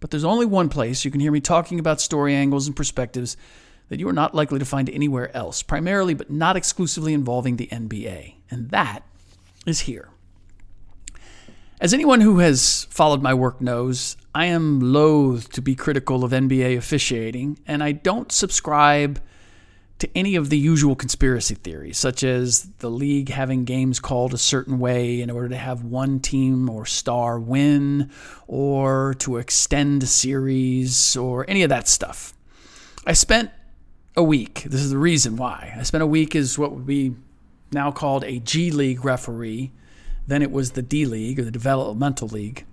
but 0.00 0.10
there's 0.10 0.24
only 0.24 0.46
one 0.46 0.68
place 0.68 1.04
you 1.04 1.10
can 1.10 1.20
hear 1.20 1.32
me 1.32 1.40
talking 1.40 1.78
about 1.78 2.00
story 2.00 2.34
angles 2.34 2.66
and 2.66 2.76
perspectives 2.76 3.36
that 3.88 3.98
you 3.98 4.08
are 4.08 4.12
not 4.12 4.34
likely 4.34 4.58
to 4.58 4.64
find 4.64 4.90
anywhere 4.90 5.34
else, 5.36 5.62
primarily 5.62 6.14
but 6.14 6.30
not 6.30 6.56
exclusively 6.56 7.14
involving 7.14 7.56
the 7.56 7.68
NBA, 7.68 8.34
and 8.50 8.70
that 8.70 9.02
is 9.66 9.80
here. 9.80 10.08
As 11.80 11.94
anyone 11.94 12.20
who 12.20 12.40
has 12.40 12.88
followed 12.90 13.22
my 13.22 13.32
work 13.32 13.60
knows, 13.60 14.16
I 14.34 14.46
am 14.46 14.80
loath 14.80 15.50
to 15.52 15.62
be 15.62 15.74
critical 15.74 16.24
of 16.24 16.32
NBA 16.32 16.76
officiating, 16.76 17.58
and 17.66 17.82
I 17.82 17.92
don't 17.92 18.32
subscribe 18.32 19.20
to 19.98 20.08
any 20.16 20.36
of 20.36 20.50
the 20.50 20.58
usual 20.58 20.94
conspiracy 20.94 21.54
theories, 21.54 21.98
such 21.98 22.22
as 22.22 22.62
the 22.78 22.90
league 22.90 23.30
having 23.30 23.64
games 23.64 23.98
called 24.00 24.32
a 24.32 24.38
certain 24.38 24.78
way 24.78 25.20
in 25.20 25.30
order 25.30 25.48
to 25.48 25.56
have 25.56 25.82
one 25.82 26.20
team 26.20 26.70
or 26.70 26.86
star 26.86 27.38
win, 27.38 28.10
or 28.46 29.14
to 29.18 29.38
extend 29.38 30.02
a 30.02 30.06
series, 30.06 31.16
or 31.16 31.44
any 31.48 31.62
of 31.62 31.68
that 31.68 31.88
stuff. 31.88 32.34
I 33.06 33.12
spent 33.12 33.50
a 34.16 34.22
week, 34.22 34.64
this 34.64 34.80
is 34.80 34.90
the 34.90 34.98
reason 34.98 35.36
why. 35.36 35.74
I 35.78 35.82
spent 35.82 36.02
a 36.02 36.06
week 36.06 36.36
as 36.36 36.58
what 36.58 36.72
would 36.72 36.86
be 36.86 37.14
now 37.72 37.90
called 37.90 38.24
a 38.24 38.38
G 38.38 38.70
League 38.70 39.04
referee 39.04 39.72
then 40.28 40.42
it 40.42 40.52
was 40.52 40.72
the 40.72 40.82
D 40.82 41.06
League 41.06 41.40
or 41.40 41.44
the 41.44 41.50
Developmental 41.50 42.28
League, 42.28 42.64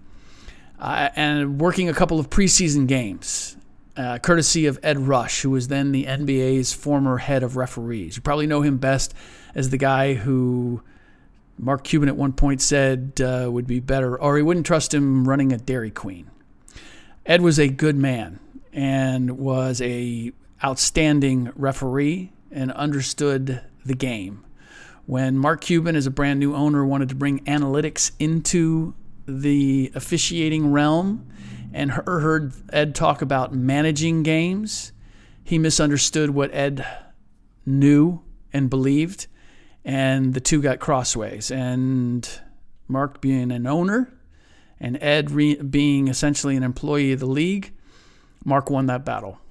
uh, 0.77 1.09
and 1.15 1.59
working 1.59 1.89
a 1.89 1.93
couple 1.93 2.19
of 2.19 2.29
preseason 2.29 2.85
games, 2.85 3.55
uh, 3.97 4.17
courtesy 4.19 4.65
of 4.65 4.79
Ed 4.83 4.99
Rush, 4.99 5.41
who 5.41 5.51
was 5.51 5.67
then 5.67 5.91
the 5.91 6.05
NBA's 6.05 6.73
former 6.73 7.17
head 7.17 7.43
of 7.43 7.55
referees. 7.55 8.15
You 8.15 8.21
probably 8.21 8.47
know 8.47 8.61
him 8.61 8.77
best 8.77 9.13
as 9.53 9.69
the 9.69 9.77
guy 9.77 10.13
who 10.15 10.81
Mark 11.57 11.83
Cuban 11.83 12.09
at 12.09 12.17
one 12.17 12.33
point 12.33 12.61
said 12.61 13.21
uh, 13.21 13.49
would 13.49 13.67
be 13.67 13.79
better, 13.79 14.19
or 14.19 14.37
he 14.37 14.43
wouldn't 14.43 14.65
trust 14.65 14.93
him 14.93 15.27
running 15.27 15.53
a 15.53 15.57
Dairy 15.57 15.91
Queen. 15.91 16.29
Ed 17.25 17.41
was 17.41 17.59
a 17.59 17.67
good 17.67 17.95
man 17.95 18.39
and 18.73 19.37
was 19.37 19.81
a 19.81 20.31
outstanding 20.63 21.51
referee 21.55 22.31
and 22.51 22.71
understood 22.73 23.61
the 23.85 23.95
game 23.95 24.45
when 25.05 25.37
Mark 25.37 25.61
Cuban, 25.61 25.95
as 25.95 26.07
a 26.07 26.11
brand 26.11 26.39
new 26.39 26.55
owner, 26.55 26.85
wanted 26.85 27.09
to 27.09 27.15
bring 27.15 27.39
analytics 27.45 28.11
into 28.19 28.93
the 29.27 29.91
officiating 29.95 30.71
realm 30.71 31.27
and 31.75 31.91
heard 31.91 32.53
Ed 32.71 32.95
talk 32.95 33.21
about 33.21 33.53
managing 33.53 34.23
games, 34.23 34.93
he 35.43 35.59
misunderstood 35.59 36.29
what 36.29 36.55
Ed 36.55 36.85
knew 37.65 38.21
and 38.53 38.69
believed, 38.69 39.27
and 39.83 40.33
the 40.33 40.39
two 40.39 40.61
got 40.61 40.79
crossways. 40.79 41.51
And 41.51 42.27
Mark 42.87 43.19
being 43.19 43.51
an 43.51 43.67
owner 43.67 44.13
and 44.79 44.97
Ed 45.03 45.31
re- 45.31 45.61
being 45.61 46.07
essentially 46.07 46.55
an 46.55 46.63
employee 46.63 47.11
of 47.11 47.19
the 47.19 47.25
league, 47.25 47.73
Mark 48.45 48.69
won 48.69 48.85
that 48.85 49.03
battle. 49.03 49.41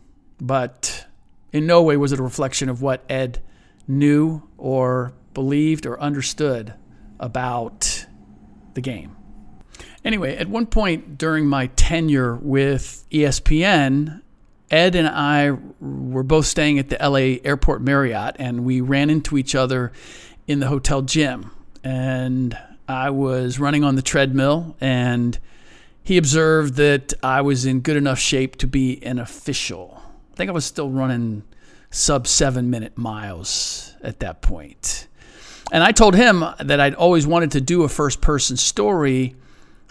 But 0.40 1.06
in 1.52 1.66
no 1.66 1.82
way 1.82 1.98
was 1.98 2.10
it 2.12 2.18
a 2.18 2.22
reflection 2.22 2.70
of 2.70 2.80
what 2.80 3.04
Ed 3.10 3.42
knew 3.86 4.42
or 4.56 5.12
believed 5.34 5.84
or 5.84 6.00
understood 6.00 6.72
about 7.20 8.06
the 8.72 8.80
game. 8.80 9.14
Anyway, 10.04 10.36
at 10.36 10.48
one 10.48 10.66
point 10.66 11.16
during 11.16 11.46
my 11.46 11.68
tenure 11.68 12.36
with 12.36 13.06
ESPN, 13.10 14.20
Ed 14.70 14.94
and 14.94 15.08
I 15.08 15.56
were 15.80 16.22
both 16.22 16.46
staying 16.46 16.78
at 16.78 16.88
the 16.88 16.98
LA 17.00 17.40
Airport 17.48 17.80
Marriott, 17.80 18.36
and 18.38 18.64
we 18.64 18.80
ran 18.80 19.08
into 19.08 19.38
each 19.38 19.54
other 19.54 19.92
in 20.46 20.60
the 20.60 20.66
hotel 20.66 21.00
gym. 21.00 21.50
And 21.82 22.58
I 22.86 23.10
was 23.10 23.58
running 23.58 23.84
on 23.84 23.96
the 23.96 24.02
treadmill, 24.02 24.76
and 24.80 25.38
he 26.02 26.18
observed 26.18 26.74
that 26.74 27.14
I 27.22 27.40
was 27.40 27.64
in 27.64 27.80
good 27.80 27.96
enough 27.96 28.18
shape 28.18 28.56
to 28.56 28.66
be 28.66 29.02
an 29.02 29.18
official. 29.18 30.02
I 30.32 30.36
think 30.36 30.50
I 30.50 30.52
was 30.52 30.66
still 30.66 30.90
running 30.90 31.44
sub 31.90 32.26
seven 32.26 32.68
minute 32.68 32.98
miles 32.98 33.94
at 34.02 34.20
that 34.20 34.42
point. 34.42 35.06
And 35.72 35.82
I 35.82 35.92
told 35.92 36.14
him 36.14 36.44
that 36.60 36.78
I'd 36.78 36.94
always 36.94 37.26
wanted 37.26 37.52
to 37.52 37.60
do 37.60 37.84
a 37.84 37.88
first 37.88 38.20
person 38.20 38.56
story 38.56 39.36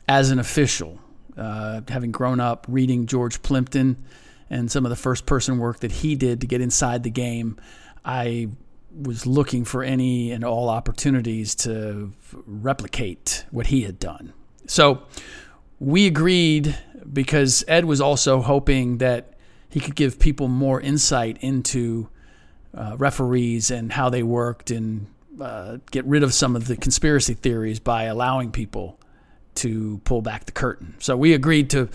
as 0.08 0.31
an 0.31 0.40
official, 0.40 1.00
uh, 1.38 1.81
having 1.88 2.12
grown 2.12 2.40
up 2.40 2.66
reading 2.68 3.06
George 3.06 3.41
Plimpton 3.41 4.03
and 4.50 4.72
some 4.72 4.86
of 4.86 4.90
the 4.90 4.96
first 4.96 5.25
person 5.25 5.58
work 5.58 5.80
that 5.80 5.91
he 5.91 6.16
did 6.16 6.41
to 6.41 6.47
get 6.47 6.62
inside 6.62 7.03
the 7.03 7.09
game. 7.09 7.58
I 8.06 8.50
was 9.02 9.25
looking 9.25 9.66
for 9.66 9.84
any 9.84 10.31
and 10.31 10.44
all 10.44 10.69
opportunities 10.69 11.56
to 11.56 12.13
replicate 12.46 13.46
what 13.50 13.68
he 13.68 13.81
had 13.84 14.00
done. 14.00 14.34
So 14.68 15.03
we 15.80 16.06
agreed 16.06 16.78
because 17.12 17.63
Ed 17.68 17.86
was 17.86 18.00
also 18.00 18.42
hoping 18.42 19.00
that 19.00 19.34
he 19.69 19.80
could 19.80 19.96
give 19.96 20.19
people 20.19 20.47
more 20.47 20.80
insight 20.80 21.38
into 21.42 22.09
uh, 22.75 22.96
referees 22.97 23.72
and 23.72 23.92
how 23.92 24.09
they 24.09 24.24
worked 24.24 24.69
and 24.69 25.08
uh, 25.42 25.78
get 25.92 26.06
rid 26.06 26.22
of 26.22 26.34
some 26.34 26.56
of 26.56 26.68
the 26.68 26.75
conspiracy 26.78 27.34
theories 27.34 27.80
by 27.80 28.03
allowing 28.03 28.52
people 28.52 29.00
to 29.56 30.02
pull 30.06 30.22
back 30.22 30.46
the 30.46 30.52
curtain. 30.52 30.96
So 31.00 31.16
we 31.16 31.34
agreed 31.34 31.69
to 31.72 31.90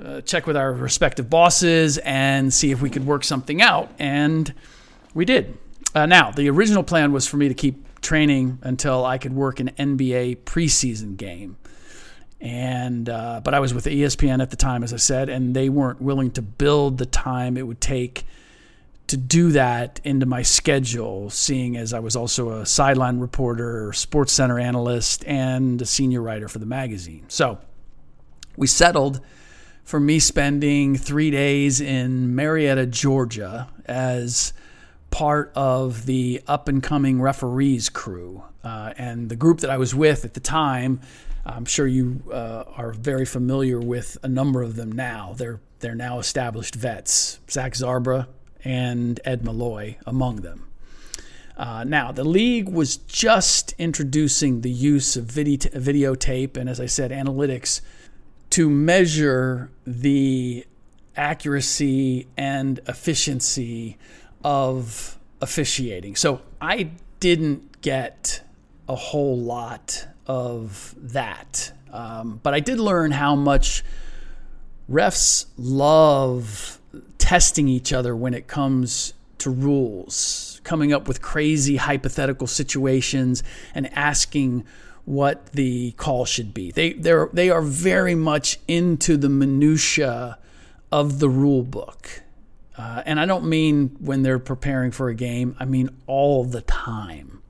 uh, 0.00 0.20
check 0.20 0.46
with 0.46 0.56
our 0.56 0.72
respective 0.72 1.28
bosses 1.28 1.98
and 1.98 2.52
see 2.52 2.70
if 2.70 2.80
we 2.80 2.90
could 2.90 3.06
work 3.06 3.24
something 3.24 3.62
out, 3.62 3.90
and 3.98 4.52
we 5.14 5.24
did. 5.24 5.58
Uh, 5.94 6.06
now, 6.06 6.30
the 6.30 6.48
original 6.50 6.82
plan 6.82 7.12
was 7.12 7.26
for 7.26 7.36
me 7.36 7.48
to 7.48 7.54
keep 7.54 8.00
training 8.00 8.58
until 8.62 9.04
I 9.04 9.18
could 9.18 9.32
work 9.32 9.60
an 9.60 9.70
NBA 9.70 10.38
preseason 10.38 11.16
game. 11.16 11.56
And 12.40 13.08
uh, 13.08 13.40
but 13.42 13.54
I 13.54 13.60
was 13.60 13.74
with 13.74 13.86
ESPN 13.86 14.40
at 14.40 14.50
the 14.50 14.56
time, 14.56 14.84
as 14.84 14.92
I 14.92 14.96
said, 14.96 15.28
and 15.28 15.56
they 15.56 15.68
weren't 15.68 16.00
willing 16.00 16.30
to 16.32 16.42
build 16.42 16.98
the 16.98 17.06
time 17.06 17.56
it 17.56 17.66
would 17.66 17.80
take 17.80 18.24
to 19.08 19.16
do 19.16 19.52
that 19.52 20.00
into 20.04 20.26
my 20.26 20.42
schedule, 20.42 21.30
seeing 21.30 21.76
as 21.76 21.92
I 21.92 21.98
was 21.98 22.14
also 22.14 22.50
a 22.50 22.66
sideline 22.66 23.18
reporter, 23.18 23.92
sports 23.94 24.32
center 24.32 24.58
analyst, 24.58 25.24
and 25.26 25.80
a 25.80 25.86
senior 25.86 26.20
writer 26.22 26.46
for 26.46 26.58
the 26.58 26.66
magazine. 26.66 27.24
So 27.28 27.58
we 28.56 28.66
settled 28.66 29.20
for 29.82 29.98
me 29.98 30.18
spending 30.18 30.96
three 30.96 31.30
days 31.30 31.80
in 31.80 32.34
Marietta, 32.34 32.86
Georgia, 32.86 33.68
as 33.86 34.52
part 35.10 35.52
of 35.54 36.04
the 36.04 36.42
up 36.46 36.68
and 36.68 36.82
coming 36.82 37.20
referees 37.22 37.88
crew. 37.88 38.42
Uh, 38.62 38.92
and 38.98 39.30
the 39.30 39.36
group 39.36 39.60
that 39.60 39.70
I 39.70 39.78
was 39.78 39.94
with 39.94 40.26
at 40.26 40.34
the 40.34 40.40
time, 40.40 41.00
I'm 41.46 41.64
sure 41.64 41.86
you 41.86 42.22
uh, 42.30 42.64
are 42.76 42.92
very 42.92 43.24
familiar 43.24 43.80
with 43.80 44.18
a 44.22 44.28
number 44.28 44.62
of 44.62 44.76
them 44.76 44.92
now. 44.92 45.34
They're 45.36 45.60
they're 45.80 45.94
now 45.94 46.18
established 46.18 46.74
vets, 46.74 47.38
Zach 47.48 47.72
Zarba 47.72 48.26
and 48.64 49.20
Ed 49.24 49.44
Malloy 49.44 49.96
among 50.06 50.36
them. 50.36 50.64
Uh, 51.56 51.82
now, 51.84 52.12
the 52.12 52.24
league 52.24 52.68
was 52.68 52.96
just 52.96 53.74
introducing 53.78 54.60
the 54.60 54.70
use 54.70 55.16
of 55.16 55.24
video, 55.24 55.70
videotape 55.70 56.56
and, 56.56 56.68
as 56.68 56.78
I 56.78 56.86
said, 56.86 57.10
analytics 57.10 57.80
to 58.50 58.70
measure 58.70 59.70
the 59.84 60.64
accuracy 61.16 62.28
and 62.36 62.80
efficiency 62.86 63.98
of 64.44 65.18
officiating. 65.40 66.14
So 66.14 66.42
I 66.60 66.92
didn't 67.18 67.80
get 67.80 68.42
a 68.88 68.94
whole 68.94 69.36
lot 69.36 70.06
of 70.26 70.94
that. 70.96 71.72
Um, 71.92 72.40
but 72.42 72.54
I 72.54 72.60
did 72.60 72.78
learn 72.78 73.10
how 73.10 73.34
much 73.34 73.84
refs 74.90 75.46
love 75.56 76.77
testing 77.18 77.68
each 77.68 77.92
other 77.92 78.14
when 78.16 78.34
it 78.34 78.46
comes 78.46 79.14
to 79.38 79.50
rules, 79.50 80.60
coming 80.64 80.92
up 80.92 81.06
with 81.06 81.22
crazy 81.22 81.76
hypothetical 81.76 82.46
situations 82.46 83.42
and 83.74 83.92
asking 83.96 84.64
what 85.04 85.52
the 85.52 85.92
call 85.92 86.24
should 86.24 86.52
be. 86.52 86.70
They 86.70 86.92
they're 86.92 87.30
they 87.32 87.50
are 87.50 87.62
very 87.62 88.14
much 88.14 88.58
into 88.68 89.16
the 89.16 89.28
minutia 89.28 90.38
of 90.92 91.18
the 91.18 91.28
rule 91.28 91.62
book. 91.62 92.22
Uh, 92.76 93.02
and 93.06 93.18
I 93.18 93.26
don't 93.26 93.48
mean 93.48 93.96
when 94.00 94.22
they're 94.22 94.38
preparing 94.38 94.90
for 94.90 95.08
a 95.08 95.14
game, 95.14 95.56
I 95.58 95.64
mean 95.64 95.90
all 96.06 96.44
the 96.44 96.60
time 96.62 97.42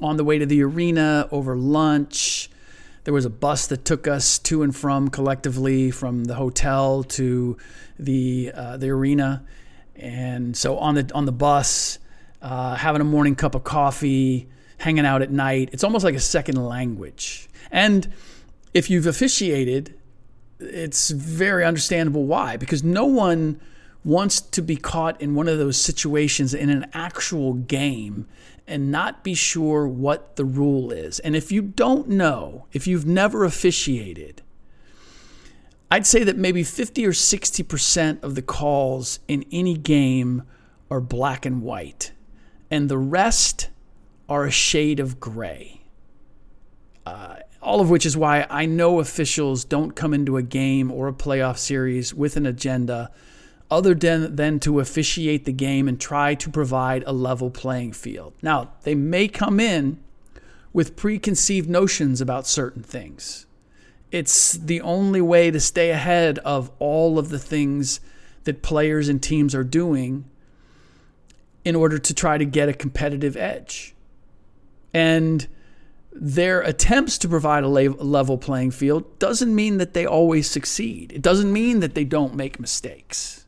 on 0.00 0.16
the 0.16 0.24
way 0.24 0.38
to 0.38 0.46
the 0.46 0.62
arena, 0.62 1.28
over 1.30 1.56
lunch. 1.56 2.50
There 3.06 3.14
was 3.14 3.24
a 3.24 3.30
bus 3.30 3.68
that 3.68 3.84
took 3.84 4.08
us 4.08 4.36
to 4.40 4.64
and 4.64 4.74
from 4.74 5.10
collectively 5.10 5.92
from 5.92 6.24
the 6.24 6.34
hotel 6.34 7.04
to 7.04 7.56
the 8.00 8.50
uh, 8.52 8.78
the 8.78 8.88
arena, 8.90 9.44
and 9.94 10.56
so 10.56 10.76
on 10.78 10.96
the 10.96 11.08
on 11.14 11.24
the 11.24 11.30
bus, 11.30 12.00
uh, 12.42 12.74
having 12.74 13.00
a 13.00 13.04
morning 13.04 13.36
cup 13.36 13.54
of 13.54 13.62
coffee, 13.62 14.48
hanging 14.78 15.06
out 15.06 15.22
at 15.22 15.30
night. 15.30 15.68
It's 15.70 15.84
almost 15.84 16.04
like 16.04 16.16
a 16.16 16.20
second 16.20 16.56
language. 16.56 17.48
And 17.70 18.12
if 18.74 18.90
you've 18.90 19.06
officiated, 19.06 19.94
it's 20.58 21.10
very 21.10 21.64
understandable 21.64 22.24
why, 22.24 22.56
because 22.56 22.82
no 22.82 23.04
one 23.04 23.60
wants 24.02 24.40
to 24.40 24.62
be 24.62 24.74
caught 24.74 25.20
in 25.20 25.36
one 25.36 25.46
of 25.46 25.58
those 25.58 25.76
situations 25.76 26.54
in 26.54 26.70
an 26.70 26.90
actual 26.92 27.54
game 27.54 28.26
and 28.66 28.90
not 28.90 29.22
be 29.22 29.34
sure 29.34 29.86
what 29.86 30.36
the 30.36 30.44
rule 30.44 30.90
is. 30.90 31.18
And 31.20 31.36
if 31.36 31.52
you 31.52 31.62
don't 31.62 32.08
know, 32.08 32.66
if 32.72 32.86
you've 32.86 33.06
never 33.06 33.44
officiated, 33.44 34.42
I'd 35.90 36.06
say 36.06 36.24
that 36.24 36.36
maybe 36.36 36.64
50 36.64 37.06
or 37.06 37.12
60% 37.12 38.22
of 38.22 38.34
the 38.34 38.42
calls 38.42 39.20
in 39.28 39.44
any 39.52 39.76
game 39.76 40.42
are 40.90 41.00
black 41.00 41.46
and 41.46 41.62
white, 41.62 42.12
and 42.70 42.88
the 42.88 42.98
rest 42.98 43.68
are 44.28 44.44
a 44.44 44.50
shade 44.50 44.98
of 44.98 45.20
gray. 45.20 45.82
Uh, 47.04 47.36
all 47.62 47.80
of 47.80 47.88
which 47.88 48.04
is 48.04 48.16
why 48.16 48.46
I 48.50 48.66
know 48.66 48.98
officials 48.98 49.64
don't 49.64 49.92
come 49.92 50.12
into 50.12 50.36
a 50.36 50.42
game 50.42 50.90
or 50.90 51.06
a 51.06 51.12
playoff 51.12 51.58
series 51.58 52.12
with 52.12 52.36
an 52.36 52.46
agenda 52.46 53.10
other 53.70 53.94
than, 53.94 54.36
than 54.36 54.60
to 54.60 54.80
officiate 54.80 55.44
the 55.44 55.52
game 55.52 55.88
and 55.88 56.00
try 56.00 56.34
to 56.34 56.50
provide 56.50 57.02
a 57.06 57.12
level 57.12 57.50
playing 57.50 57.92
field. 57.92 58.34
Now, 58.42 58.72
they 58.82 58.94
may 58.94 59.28
come 59.28 59.58
in 59.58 59.98
with 60.72 60.94
preconceived 60.94 61.68
notions 61.68 62.20
about 62.20 62.46
certain 62.46 62.82
things. 62.82 63.46
It's 64.12 64.52
the 64.52 64.80
only 64.82 65.20
way 65.20 65.50
to 65.50 65.58
stay 65.58 65.90
ahead 65.90 66.38
of 66.40 66.70
all 66.78 67.18
of 67.18 67.30
the 67.30 67.38
things 67.38 68.00
that 68.44 68.62
players 68.62 69.08
and 69.08 69.22
teams 69.22 69.54
are 69.54 69.64
doing 69.64 70.26
in 71.64 71.74
order 71.74 71.98
to 71.98 72.14
try 72.14 72.38
to 72.38 72.44
get 72.44 72.68
a 72.68 72.72
competitive 72.74 73.36
edge. 73.36 73.94
And 74.94 75.48
their 76.12 76.60
attempts 76.60 77.18
to 77.18 77.28
provide 77.28 77.64
a 77.64 77.68
level 77.68 78.38
playing 78.38 78.70
field 78.70 79.18
doesn't 79.18 79.54
mean 79.54 79.78
that 79.78 79.92
they 79.92 80.06
always 80.06 80.48
succeed. 80.48 81.10
It 81.12 81.22
doesn't 81.22 81.52
mean 81.52 81.80
that 81.80 81.94
they 81.94 82.04
don't 82.04 82.34
make 82.34 82.60
mistakes. 82.60 83.45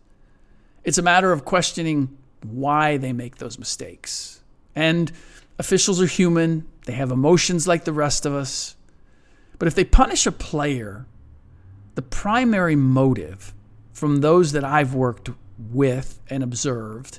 It's 0.89 0.97
a 0.97 1.03
matter 1.03 1.33
of 1.33 1.45
questioning 1.45 2.17
why 2.43 2.97
they 2.97 3.13
make 3.13 3.37
those 3.37 3.59
mistakes. 3.59 4.41
And 4.75 5.13
officials 5.59 6.01
are 6.01 6.07
human, 6.07 6.67
they 6.87 6.95
have 6.95 7.11
emotions 7.11 7.69
like 7.69 7.85
the 7.85 7.93
rest 7.93 8.25
of 8.25 8.33
us. 8.33 8.75
But 9.59 9.69
if 9.69 9.75
they 9.75 9.85
punish 9.85 10.27
a 10.27 10.33
player, 10.33 11.05
the 11.95 12.01
primary 12.01 12.75
motive 12.75 13.53
from 13.93 14.23
those 14.23 14.53
that 14.53 14.65
I've 14.65 14.95
worked 14.95 15.29
with 15.59 16.21
and 16.31 16.43
observed 16.43 17.19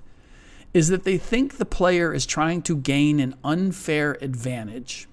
is 0.74 0.88
that 0.88 1.04
they 1.04 1.20
think 1.20 1.58
the 1.58 1.64
player 1.64 2.12
is 2.12 2.26
trying 2.26 2.64
to 2.64 2.76
gain 2.76 3.20
an 3.20 3.36
unfair 3.44 4.18
advantage 4.20 5.08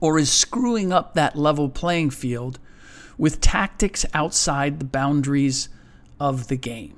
or 0.00 0.18
is 0.18 0.32
screwing 0.32 0.94
up 0.94 1.12
that 1.12 1.36
level 1.36 1.68
playing 1.68 2.08
field 2.08 2.58
with 3.18 3.42
tactics 3.42 4.06
outside 4.14 4.78
the 4.78 4.86
boundaries 4.86 5.68
of 6.18 6.48
the 6.48 6.56
game. 6.56 6.96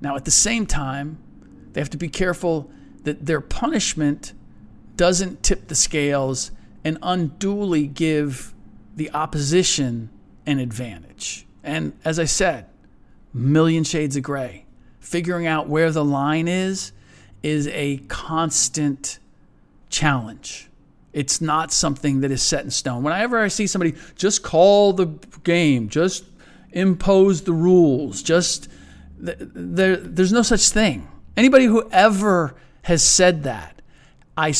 Now, 0.00 0.16
at 0.16 0.24
the 0.24 0.30
same 0.30 0.66
time, 0.66 1.18
they 1.72 1.80
have 1.80 1.90
to 1.90 1.96
be 1.96 2.08
careful 2.08 2.70
that 3.04 3.26
their 3.26 3.40
punishment 3.40 4.32
doesn't 4.96 5.42
tip 5.42 5.68
the 5.68 5.74
scales 5.74 6.50
and 6.84 6.98
unduly 7.02 7.86
give 7.86 8.54
the 8.96 9.10
opposition 9.12 10.10
an 10.46 10.58
advantage. 10.58 11.46
And 11.62 11.92
as 12.04 12.18
I 12.18 12.24
said, 12.24 12.66
million 13.32 13.84
shades 13.84 14.16
of 14.16 14.22
gray. 14.22 14.66
Figuring 15.00 15.46
out 15.46 15.68
where 15.68 15.90
the 15.90 16.04
line 16.04 16.48
is 16.48 16.92
is 17.42 17.68
a 17.68 17.98
constant 18.08 19.18
challenge. 19.88 20.68
It's 21.12 21.40
not 21.40 21.72
something 21.72 22.20
that 22.20 22.30
is 22.30 22.42
set 22.42 22.64
in 22.64 22.70
stone. 22.70 23.02
Whenever 23.02 23.38
I 23.38 23.48
see 23.48 23.66
somebody 23.66 23.94
just 24.16 24.42
call 24.42 24.92
the 24.92 25.06
game, 25.44 25.88
just 25.88 26.24
impose 26.72 27.42
the 27.42 27.52
rules, 27.52 28.22
just 28.22 28.68
there, 29.18 29.96
there's 29.96 30.32
no 30.32 30.42
such 30.42 30.68
thing. 30.68 31.08
Anybody 31.36 31.66
who 31.66 31.88
ever 31.90 32.54
has 32.82 33.02
said 33.02 33.44
that, 33.44 33.82
I, 34.36 34.54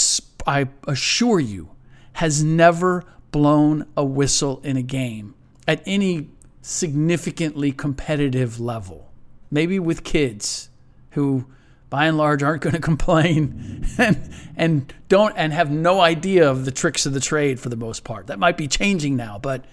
I 0.46 0.69
assure 0.87 1.40
you, 1.40 1.70
has 2.14 2.43
never 2.43 3.05
blown 3.31 3.87
a 3.96 4.05
whistle 4.05 4.60
in 4.64 4.76
a 4.76 4.82
game 4.82 5.34
at 5.66 5.82
any 5.87 6.31
significantly 6.62 7.72
competitive 7.72 8.60
level. 8.60 9.10
Maybe 9.50 9.79
with 9.79 10.05
kids 10.05 10.69
who, 11.10 11.46
by 11.91 12.06
and 12.06 12.19
large, 12.19 12.43
aren't 12.43 12.62
going 12.62 12.74
to 12.74 12.81
complain 12.81 13.86
and, 13.98 14.31
and 14.56 14.94
don't 15.08 15.34
and 15.36 15.53
have 15.53 15.70
no 15.70 16.00
idea 16.00 16.50
of 16.50 16.65
the 16.65 16.72
tricks 16.72 17.06
of 17.06 17.12
the 17.12 17.20
trade 17.20 17.60
for 17.60 17.69
the 17.69 17.77
most 17.77 18.05
part. 18.05 18.27
That 18.27 18.38
might 18.38 18.56
be 18.56 18.69
changing 18.69 19.17
now, 19.17 19.38
but 19.38 19.65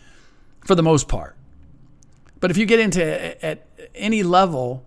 for 0.62 0.75
the 0.75 0.84
most 0.84 1.08
part. 1.08 1.35
But 2.39 2.51
if 2.51 2.58
you 2.58 2.65
get 2.65 2.80
into 2.80 3.46
at 3.46 3.68
any 3.94 4.24
level 4.24 4.86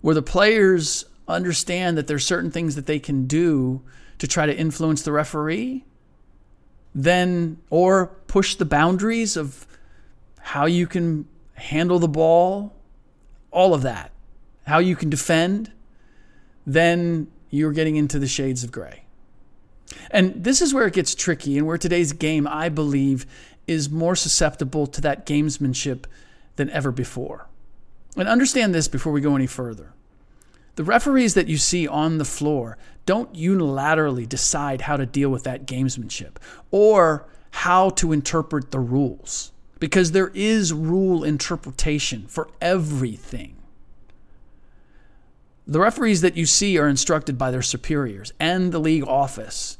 where 0.00 0.14
the 0.14 0.22
players 0.22 1.04
understand 1.28 1.98
that 1.98 2.06
there's 2.06 2.24
certain 2.24 2.50
things 2.50 2.74
that 2.76 2.86
they 2.86 2.98
can 2.98 3.26
do 3.26 3.82
to 4.18 4.26
try 4.26 4.46
to 4.46 4.56
influence 4.56 5.02
the 5.02 5.12
referee, 5.12 5.84
then 6.94 7.58
or 7.70 8.06
push 8.26 8.54
the 8.54 8.64
boundaries 8.64 9.36
of 9.36 9.66
how 10.40 10.66
you 10.66 10.86
can 10.86 11.26
handle 11.54 11.98
the 11.98 12.08
ball, 12.08 12.72
all 13.50 13.74
of 13.74 13.82
that, 13.82 14.12
how 14.66 14.78
you 14.78 14.96
can 14.96 15.10
defend, 15.10 15.72
then 16.66 17.26
you're 17.50 17.72
getting 17.72 17.96
into 17.96 18.18
the 18.18 18.26
shades 18.26 18.64
of 18.64 18.72
gray. 18.72 19.02
And 20.10 20.42
this 20.44 20.62
is 20.62 20.72
where 20.72 20.86
it 20.86 20.94
gets 20.94 21.14
tricky 21.14 21.58
and 21.58 21.66
where 21.66 21.78
today's 21.78 22.12
game, 22.12 22.46
I 22.46 22.68
believe, 22.68 23.26
is 23.66 23.90
more 23.90 24.16
susceptible 24.16 24.86
to 24.86 25.00
that 25.00 25.26
gamesmanship 25.26 26.04
than 26.56 26.70
ever 26.70 26.90
before. 26.90 27.48
And 28.16 28.28
understand 28.28 28.74
this 28.74 28.88
before 28.88 29.12
we 29.12 29.20
go 29.20 29.36
any 29.36 29.46
further. 29.46 29.92
The 30.76 30.84
referees 30.84 31.34
that 31.34 31.48
you 31.48 31.56
see 31.56 31.88
on 31.88 32.18
the 32.18 32.24
floor 32.24 32.76
don't 33.06 33.32
unilaterally 33.34 34.28
decide 34.28 34.82
how 34.82 34.96
to 34.96 35.06
deal 35.06 35.30
with 35.30 35.44
that 35.44 35.66
gamesmanship 35.66 36.36
or 36.70 37.26
how 37.50 37.90
to 37.90 38.12
interpret 38.12 38.70
the 38.70 38.80
rules 38.80 39.52
because 39.78 40.12
there 40.12 40.30
is 40.34 40.72
rule 40.72 41.24
interpretation 41.24 42.26
for 42.26 42.48
everything. 42.60 43.56
The 45.66 45.80
referees 45.80 46.20
that 46.20 46.36
you 46.36 46.46
see 46.46 46.78
are 46.78 46.88
instructed 46.88 47.36
by 47.38 47.50
their 47.50 47.62
superiors 47.62 48.32
and 48.38 48.70
the 48.70 48.78
league 48.78 49.06
office 49.06 49.78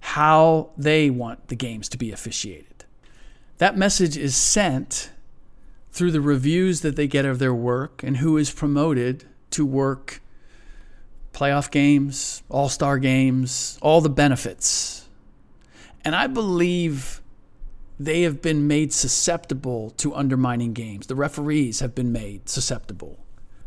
how 0.00 0.70
they 0.76 1.10
want 1.10 1.48
the 1.48 1.56
games 1.56 1.88
to 1.88 1.98
be 1.98 2.12
officiated. 2.12 2.84
That 3.58 3.76
message 3.76 4.16
is 4.16 4.36
sent 4.36 5.10
through 5.98 6.12
the 6.12 6.20
reviews 6.20 6.82
that 6.82 6.94
they 6.94 7.08
get 7.08 7.24
of 7.24 7.40
their 7.40 7.52
work 7.52 8.04
and 8.04 8.18
who 8.18 8.36
is 8.36 8.52
promoted 8.52 9.24
to 9.50 9.66
work 9.66 10.22
playoff 11.32 11.72
games, 11.72 12.44
all 12.48 12.68
star 12.68 13.00
games, 13.00 13.76
all 13.82 14.00
the 14.00 14.08
benefits. 14.08 15.08
And 16.04 16.14
I 16.14 16.28
believe 16.28 17.20
they 17.98 18.22
have 18.22 18.40
been 18.40 18.68
made 18.68 18.92
susceptible 18.92 19.90
to 19.96 20.14
undermining 20.14 20.72
games. 20.72 21.08
The 21.08 21.16
referees 21.16 21.80
have 21.80 21.96
been 21.96 22.12
made 22.12 22.48
susceptible 22.48 23.18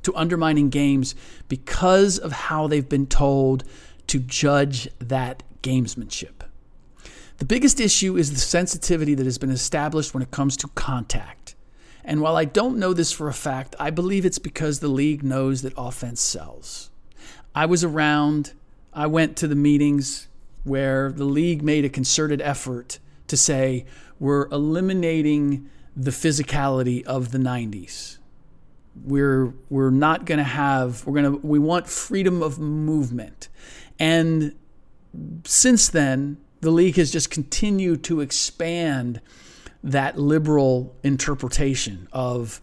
to 0.03 0.15
undermining 0.15 0.69
games 0.69 1.15
because 1.49 2.17
of 2.17 2.31
how 2.31 2.65
they've 2.65 2.87
been 2.87 3.07
told 3.07 3.65
to 4.07 4.19
judge 4.19 4.87
that 4.99 5.43
gamesmanship. 5.61 6.45
The 7.39 7.45
biggest 7.45 7.81
issue 7.81 8.15
is 8.15 8.31
the 8.31 8.39
sensitivity 8.39 9.15
that 9.15 9.25
has 9.25 9.37
been 9.37 9.51
established 9.51 10.13
when 10.13 10.23
it 10.23 10.31
comes 10.31 10.55
to 10.57 10.69
contact. 10.69 11.55
And 12.03 12.21
while 12.21 12.35
I 12.35 12.45
don't 12.45 12.77
know 12.77 12.93
this 12.93 13.11
for 13.11 13.27
a 13.27 13.33
fact, 13.33 13.75
I 13.79 13.89
believe 13.89 14.25
it's 14.25 14.39
because 14.39 14.79
the 14.79 14.87
league 14.87 15.23
knows 15.23 15.61
that 15.61 15.73
offense 15.77 16.21
sells. 16.21 16.89
I 17.53 17.65
was 17.65 17.83
around, 17.83 18.53
I 18.93 19.07
went 19.07 19.37
to 19.37 19.47
the 19.47 19.55
meetings 19.55 20.27
where 20.63 21.11
the 21.11 21.25
league 21.25 21.61
made 21.61 21.85
a 21.85 21.89
concerted 21.89 22.41
effort 22.41 22.99
to 23.27 23.37
say, 23.37 23.85
we're 24.19 24.47
eliminating 24.49 25.69
the 25.95 26.11
physicality 26.11 27.03
of 27.05 27.31
the 27.31 27.37
90s. 27.37 28.17
We're 29.03 29.53
we're 29.69 29.89
not 29.89 30.25
going 30.25 30.37
to 30.37 30.43
have 30.43 31.05
we're 31.05 31.21
going 31.21 31.39
to 31.39 31.47
we 31.47 31.59
want 31.59 31.87
freedom 31.87 32.43
of 32.43 32.59
movement. 32.59 33.47
And 33.97 34.53
since 35.45 35.87
then, 35.87 36.37
the 36.59 36.71
league 36.71 36.97
has 36.97 37.09
just 37.09 37.29
continued 37.29 38.03
to 38.05 38.19
expand 38.19 39.21
that 39.83 40.17
liberal 40.17 40.95
interpretation 41.03 42.07
of 42.11 42.61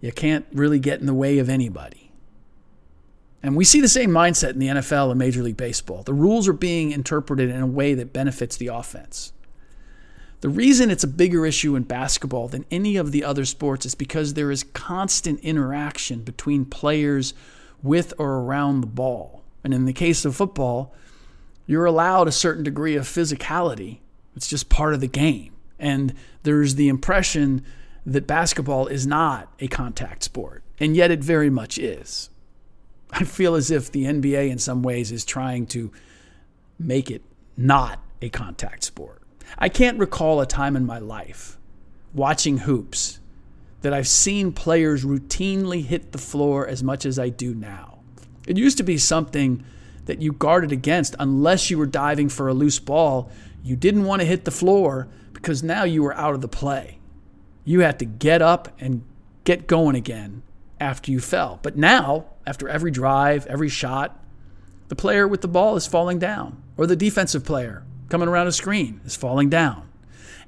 you 0.00 0.12
can't 0.12 0.46
really 0.52 0.78
get 0.78 1.00
in 1.00 1.06
the 1.06 1.14
way 1.14 1.38
of 1.38 1.48
anybody. 1.48 2.12
And 3.42 3.56
we 3.56 3.64
see 3.64 3.80
the 3.80 3.88
same 3.88 4.10
mindset 4.10 4.50
in 4.50 4.58
the 4.58 4.66
NFL 4.66 5.10
and 5.10 5.18
Major 5.18 5.42
League 5.42 5.56
Baseball. 5.56 6.02
The 6.02 6.12
rules 6.12 6.46
are 6.46 6.52
being 6.52 6.90
interpreted 6.90 7.48
in 7.48 7.60
a 7.60 7.66
way 7.66 7.94
that 7.94 8.12
benefits 8.12 8.56
the 8.56 8.66
offense. 8.68 9.32
The 10.42 10.48
reason 10.48 10.90
it's 10.90 11.04
a 11.04 11.08
bigger 11.08 11.44
issue 11.44 11.76
in 11.76 11.82
basketball 11.82 12.48
than 12.48 12.64
any 12.70 12.96
of 12.96 13.12
the 13.12 13.24
other 13.24 13.44
sports 13.44 13.84
is 13.84 13.94
because 13.94 14.34
there 14.34 14.50
is 14.50 14.64
constant 14.64 15.40
interaction 15.40 16.22
between 16.22 16.64
players 16.64 17.34
with 17.82 18.14
or 18.18 18.38
around 18.38 18.80
the 18.80 18.86
ball. 18.86 19.42
And 19.62 19.74
in 19.74 19.84
the 19.84 19.92
case 19.92 20.24
of 20.24 20.36
football, 20.36 20.94
you're 21.66 21.84
allowed 21.84 22.26
a 22.26 22.32
certain 22.32 22.64
degree 22.64 22.96
of 22.96 23.04
physicality. 23.04 23.98
It's 24.34 24.48
just 24.48 24.70
part 24.70 24.94
of 24.94 25.00
the 25.00 25.08
game. 25.08 25.52
And 25.80 26.14
there's 26.44 26.76
the 26.76 26.88
impression 26.88 27.64
that 28.06 28.26
basketball 28.26 28.86
is 28.86 29.06
not 29.06 29.52
a 29.58 29.66
contact 29.66 30.22
sport, 30.22 30.62
and 30.78 30.94
yet 30.94 31.10
it 31.10 31.24
very 31.24 31.50
much 31.50 31.78
is. 31.78 32.30
I 33.10 33.24
feel 33.24 33.54
as 33.56 33.70
if 33.70 33.90
the 33.90 34.04
NBA, 34.04 34.50
in 34.50 34.58
some 34.58 34.82
ways, 34.82 35.10
is 35.10 35.24
trying 35.24 35.66
to 35.68 35.90
make 36.78 37.10
it 37.10 37.22
not 37.56 38.00
a 38.22 38.28
contact 38.28 38.84
sport. 38.84 39.22
I 39.58 39.68
can't 39.68 39.98
recall 39.98 40.40
a 40.40 40.46
time 40.46 40.76
in 40.76 40.86
my 40.86 40.98
life 40.98 41.58
watching 42.14 42.58
hoops 42.58 43.18
that 43.82 43.92
I've 43.92 44.08
seen 44.08 44.52
players 44.52 45.04
routinely 45.04 45.84
hit 45.84 46.12
the 46.12 46.18
floor 46.18 46.66
as 46.66 46.82
much 46.82 47.04
as 47.04 47.18
I 47.18 47.30
do 47.30 47.54
now. 47.54 47.98
It 48.46 48.56
used 48.56 48.78
to 48.78 48.82
be 48.82 48.98
something 48.98 49.64
that 50.06 50.20
you 50.20 50.32
guarded 50.32 50.72
against 50.72 51.14
unless 51.18 51.70
you 51.70 51.78
were 51.78 51.86
diving 51.86 52.28
for 52.28 52.48
a 52.48 52.54
loose 52.54 52.78
ball. 52.78 53.30
You 53.62 53.76
didn't 53.76 54.04
want 54.04 54.20
to 54.20 54.26
hit 54.26 54.44
the 54.44 54.50
floor 54.50 55.08
because 55.40 55.62
now 55.62 55.84
you 55.84 56.02
were 56.02 56.14
out 56.14 56.34
of 56.34 56.40
the 56.40 56.48
play. 56.48 56.98
You 57.64 57.80
had 57.80 57.98
to 57.98 58.04
get 58.04 58.42
up 58.42 58.68
and 58.80 59.04
get 59.44 59.66
going 59.66 59.96
again 59.96 60.42
after 60.78 61.10
you 61.10 61.20
fell. 61.20 61.58
But 61.62 61.76
now, 61.76 62.26
after 62.46 62.68
every 62.68 62.90
drive, 62.90 63.46
every 63.46 63.68
shot, 63.68 64.22
the 64.88 64.96
player 64.96 65.26
with 65.28 65.40
the 65.40 65.48
ball 65.48 65.76
is 65.76 65.86
falling 65.86 66.18
down, 66.18 66.62
or 66.76 66.86
the 66.86 66.96
defensive 66.96 67.44
player 67.44 67.84
coming 68.08 68.28
around 68.28 68.48
a 68.48 68.52
screen 68.52 69.00
is 69.04 69.16
falling 69.16 69.48
down. 69.48 69.88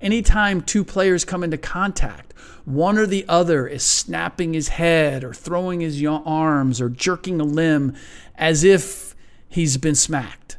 Anytime 0.00 0.62
two 0.62 0.84
players 0.84 1.24
come 1.24 1.44
into 1.44 1.56
contact, 1.56 2.34
one 2.64 2.98
or 2.98 3.06
the 3.06 3.24
other 3.28 3.68
is 3.68 3.84
snapping 3.84 4.52
his 4.52 4.68
head 4.68 5.22
or 5.22 5.32
throwing 5.32 5.80
his 5.80 6.04
arms 6.04 6.80
or 6.80 6.88
jerking 6.88 7.40
a 7.40 7.44
limb 7.44 7.94
as 8.34 8.64
if 8.64 9.14
he's 9.48 9.76
been 9.76 9.94
smacked. 9.94 10.56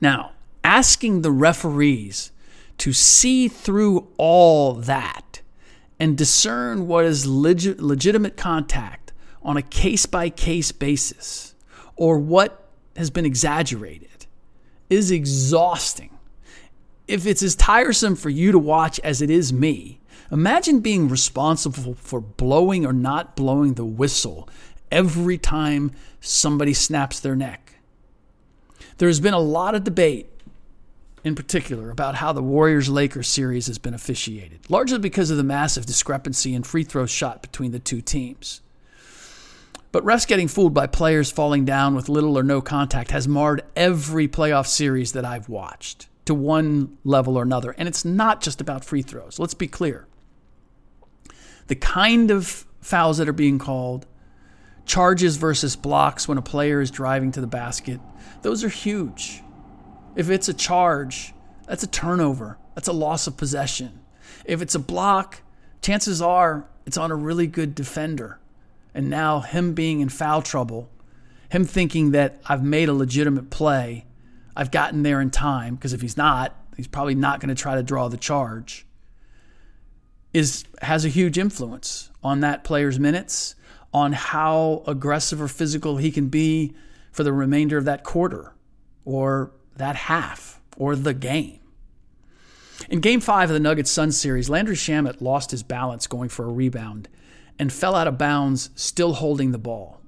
Now, 0.00 0.32
asking 0.64 1.22
the 1.22 1.30
referees 1.30 2.32
to 2.78 2.92
see 2.92 3.48
through 3.48 4.08
all 4.16 4.74
that 4.74 5.40
and 6.00 6.16
discern 6.16 6.86
what 6.86 7.04
is 7.04 7.26
legit, 7.26 7.80
legitimate 7.80 8.36
contact 8.36 9.12
on 9.42 9.56
a 9.56 9.62
case 9.62 10.06
by 10.06 10.30
case 10.30 10.72
basis 10.72 11.54
or 11.96 12.18
what 12.18 12.68
has 12.96 13.10
been 13.10 13.26
exaggerated 13.26 14.26
is 14.88 15.10
exhausting. 15.10 16.10
If 17.06 17.26
it's 17.26 17.42
as 17.42 17.56
tiresome 17.56 18.16
for 18.16 18.30
you 18.30 18.52
to 18.52 18.58
watch 18.58 19.00
as 19.00 19.22
it 19.22 19.30
is 19.30 19.52
me, 19.52 20.00
imagine 20.30 20.80
being 20.80 21.08
responsible 21.08 21.94
for 21.94 22.20
blowing 22.20 22.86
or 22.86 22.92
not 22.92 23.34
blowing 23.34 23.74
the 23.74 23.84
whistle 23.84 24.48
every 24.90 25.38
time 25.38 25.92
somebody 26.20 26.74
snaps 26.74 27.20
their 27.20 27.36
neck. 27.36 27.74
There's 28.98 29.20
been 29.20 29.34
a 29.34 29.38
lot 29.38 29.74
of 29.74 29.84
debate 29.84 30.28
in 31.28 31.36
particular 31.36 31.90
about 31.90 32.16
how 32.16 32.32
the 32.32 32.42
Warriors 32.42 32.88
Lakers 32.88 33.28
series 33.28 33.68
has 33.68 33.78
been 33.78 33.94
officiated, 33.94 34.68
largely 34.68 34.98
because 34.98 35.30
of 35.30 35.36
the 35.36 35.44
massive 35.44 35.86
discrepancy 35.86 36.54
in 36.54 36.64
free 36.64 36.82
throws 36.82 37.10
shot 37.10 37.42
between 37.42 37.70
the 37.70 37.78
two 37.78 38.00
teams. 38.00 38.62
But 39.92 40.04
refs 40.04 40.26
getting 40.26 40.48
fooled 40.48 40.74
by 40.74 40.86
players 40.86 41.30
falling 41.30 41.64
down 41.64 41.94
with 41.94 42.08
little 42.08 42.36
or 42.36 42.42
no 42.42 42.60
contact 42.60 43.10
has 43.10 43.28
marred 43.28 43.62
every 43.76 44.28
playoff 44.28 44.66
series 44.66 45.12
that 45.12 45.24
I've 45.24 45.48
watched 45.48 46.08
to 46.26 46.34
one 46.34 46.98
level 47.04 47.38
or 47.38 47.42
another. 47.42 47.74
And 47.78 47.88
it's 47.88 48.04
not 48.04 48.42
just 48.42 48.60
about 48.60 48.84
free 48.84 49.02
throws. 49.02 49.38
Let's 49.38 49.54
be 49.54 49.68
clear. 49.68 50.06
The 51.68 51.76
kind 51.76 52.30
of 52.30 52.66
fouls 52.80 53.18
that 53.18 53.28
are 53.28 53.32
being 53.32 53.58
called, 53.58 54.06
charges 54.84 55.36
versus 55.36 55.76
blocks 55.76 56.28
when 56.28 56.38
a 56.38 56.42
player 56.42 56.80
is 56.80 56.90
driving 56.90 57.32
to 57.32 57.40
the 57.40 57.46
basket, 57.46 58.00
those 58.42 58.62
are 58.62 58.68
huge. 58.68 59.42
If 60.18 60.30
it's 60.30 60.48
a 60.48 60.52
charge, 60.52 61.32
that's 61.68 61.84
a 61.84 61.86
turnover, 61.86 62.58
that's 62.74 62.88
a 62.88 62.92
loss 62.92 63.28
of 63.28 63.36
possession. 63.36 64.00
If 64.44 64.60
it's 64.60 64.74
a 64.74 64.80
block, 64.80 65.42
chances 65.80 66.20
are 66.20 66.68
it's 66.84 66.96
on 66.96 67.12
a 67.12 67.14
really 67.14 67.46
good 67.46 67.76
defender 67.76 68.40
and 68.92 69.08
now 69.08 69.38
him 69.38 69.74
being 69.74 70.00
in 70.00 70.08
foul 70.08 70.42
trouble, 70.42 70.90
him 71.50 71.64
thinking 71.64 72.10
that 72.10 72.40
I've 72.46 72.64
made 72.64 72.88
a 72.88 72.92
legitimate 72.92 73.48
play, 73.48 74.06
I've 74.56 74.72
gotten 74.72 75.04
there 75.04 75.20
in 75.20 75.30
time, 75.30 75.76
because 75.76 75.92
if 75.92 76.00
he's 76.00 76.16
not, 76.16 76.52
he's 76.76 76.88
probably 76.88 77.14
not 77.14 77.38
going 77.38 77.54
to 77.54 77.62
try 77.62 77.76
to 77.76 77.82
draw 77.84 78.08
the 78.08 78.16
charge, 78.16 78.86
is 80.32 80.64
has 80.82 81.04
a 81.04 81.08
huge 81.08 81.38
influence 81.38 82.10
on 82.24 82.40
that 82.40 82.64
player's 82.64 82.98
minutes, 82.98 83.54
on 83.94 84.14
how 84.14 84.82
aggressive 84.88 85.40
or 85.40 85.46
physical 85.46 85.98
he 85.98 86.10
can 86.10 86.26
be 86.26 86.74
for 87.12 87.22
the 87.22 87.32
remainder 87.32 87.78
of 87.78 87.84
that 87.84 88.02
quarter 88.02 88.52
or 89.04 89.52
that 89.78 89.96
half 89.96 90.60
or 90.76 90.94
the 90.94 91.14
game. 91.14 91.58
In 92.88 93.00
game 93.00 93.20
five 93.20 93.50
of 93.50 93.54
the 93.54 93.60
Nuggets 93.60 93.90
Sun 93.90 94.12
series, 94.12 94.48
Landry 94.48 94.76
Shamet 94.76 95.20
lost 95.20 95.50
his 95.50 95.62
balance 95.62 96.06
going 96.06 96.28
for 96.28 96.44
a 96.44 96.52
rebound 96.52 97.08
and 97.58 97.72
fell 97.72 97.94
out 97.94 98.06
of 98.06 98.18
bounds 98.18 98.70
still 98.76 99.14
holding 99.14 99.50
the 99.50 99.58
ball. 99.58 100.00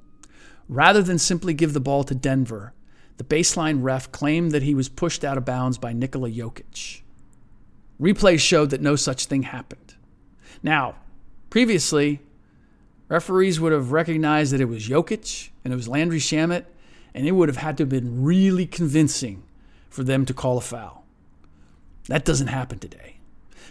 Rather 0.69 1.03
than 1.03 1.19
simply 1.19 1.53
give 1.53 1.73
the 1.73 1.81
ball 1.81 2.05
to 2.05 2.15
Denver, 2.15 2.73
the 3.17 3.25
baseline 3.25 3.83
ref 3.83 4.13
claimed 4.13 4.53
that 4.53 4.63
he 4.63 4.75
was 4.75 4.89
pushed 4.89 5.25
out 5.25 5.37
of 5.37 5.45
bounds 5.45 5.79
by 5.79 5.93
Nikola 5.93 6.31
Jokic. 6.31 7.03
Replays 8.01 8.39
showed 8.39 8.71
that 8.71 8.81
no 8.81 8.97
such 8.97 9.27
thing 9.27 9.43
happened. 9.43 9.97
Now, 10.63 10.95
previously, 11.51 12.21
referees 13.09 13.61
would 13.61 13.73
have 13.73 13.93
recognized 13.93 14.53
that 14.53 14.61
it 14.61 14.67
was 14.67 14.89
Jokic 14.89 15.51
and 15.65 15.73
it 15.73 15.77
was 15.77 15.89
Landry 15.89 16.21
Shamet, 16.21 16.65
and 17.13 17.27
it 17.27 17.33
would 17.33 17.49
have 17.49 17.59
had 17.59 17.77
to 17.77 17.83
have 17.83 17.89
been 17.89 18.23
really 18.23 18.67
convincing 18.67 19.43
for 19.91 20.03
them 20.03 20.25
to 20.25 20.33
call 20.33 20.57
a 20.57 20.63
foul. 20.63 21.05
That 22.09 22.25
doesn't 22.25 22.47
happen 22.47 22.79
today. 22.79 23.19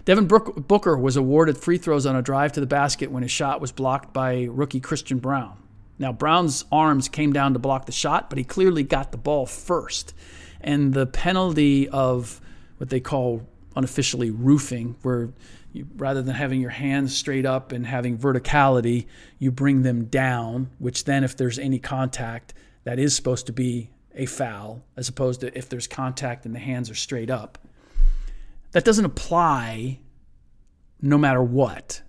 Devin 0.06 0.28
Booker 0.28 0.98
was 0.98 1.18
awarded 1.18 1.58
free 1.58 1.78
throws 1.78 2.06
on 2.06 2.16
a 2.16 2.22
drive 2.22 2.52
to 2.54 2.60
the 2.60 2.68
basket 2.68 3.12
when 3.12 3.24
his 3.24 3.32
shot 3.32 3.60
was 3.60 3.72
blocked 3.72 4.14
by 4.14 4.48
rookie 4.50 4.80
Christian 4.80 5.20
Braun. 5.20 5.58
Now, 5.98 6.14
Braun's 6.14 6.64
arms 6.72 7.10
came 7.10 7.34
down 7.34 7.54
to 7.54 7.60
block 7.60 7.86
the 7.86 7.92
shot, 7.92 8.30
but 8.30 8.38
he 8.38 8.46
clearly 8.46 8.84
got 8.84 9.12
the 9.12 9.18
ball 9.18 9.46
first. 9.46 10.14
And 10.62 10.94
the 10.94 11.06
penalty 11.06 11.90
of 11.90 12.40
what 12.78 12.90
they 12.90 13.02
call 13.02 13.46
unofficially 13.76 14.32
roofing, 14.32 14.96
where 15.02 15.30
you, 15.74 15.88
rather 15.98 16.22
than 16.22 16.36
having 16.36 16.62
your 16.62 16.70
hands 16.70 17.16
straight 17.16 17.46
up 17.46 17.74
and 17.74 17.86
having 17.86 18.18
verticality, 18.18 19.08
you 19.38 19.52
bring 19.52 19.84
them 19.84 20.06
down, 20.06 20.70
which 20.80 21.04
then, 21.04 21.24
if 21.24 21.36
there's 21.36 21.60
any 21.60 21.80
contact, 21.80 22.54
that 22.86 22.98
is 22.98 23.16
supposed 23.16 23.46
to 23.48 23.54
be 23.54 23.90
a 24.20 24.26
foul, 24.26 24.84
as 24.96 25.10
opposed 25.10 25.42
to 25.42 25.58
if 25.58 25.70
there's 25.70 25.88
contact 25.88 26.46
and 26.46 26.54
the 26.54 26.60
hands 26.60 26.90
are 26.90 26.96
straight 26.96 27.30
up 27.30 27.58
that 28.72 28.86
doesn't 28.86 29.06
apply 29.06 30.00
no 31.02 31.18
matter 31.18 31.42
what. 31.42 32.02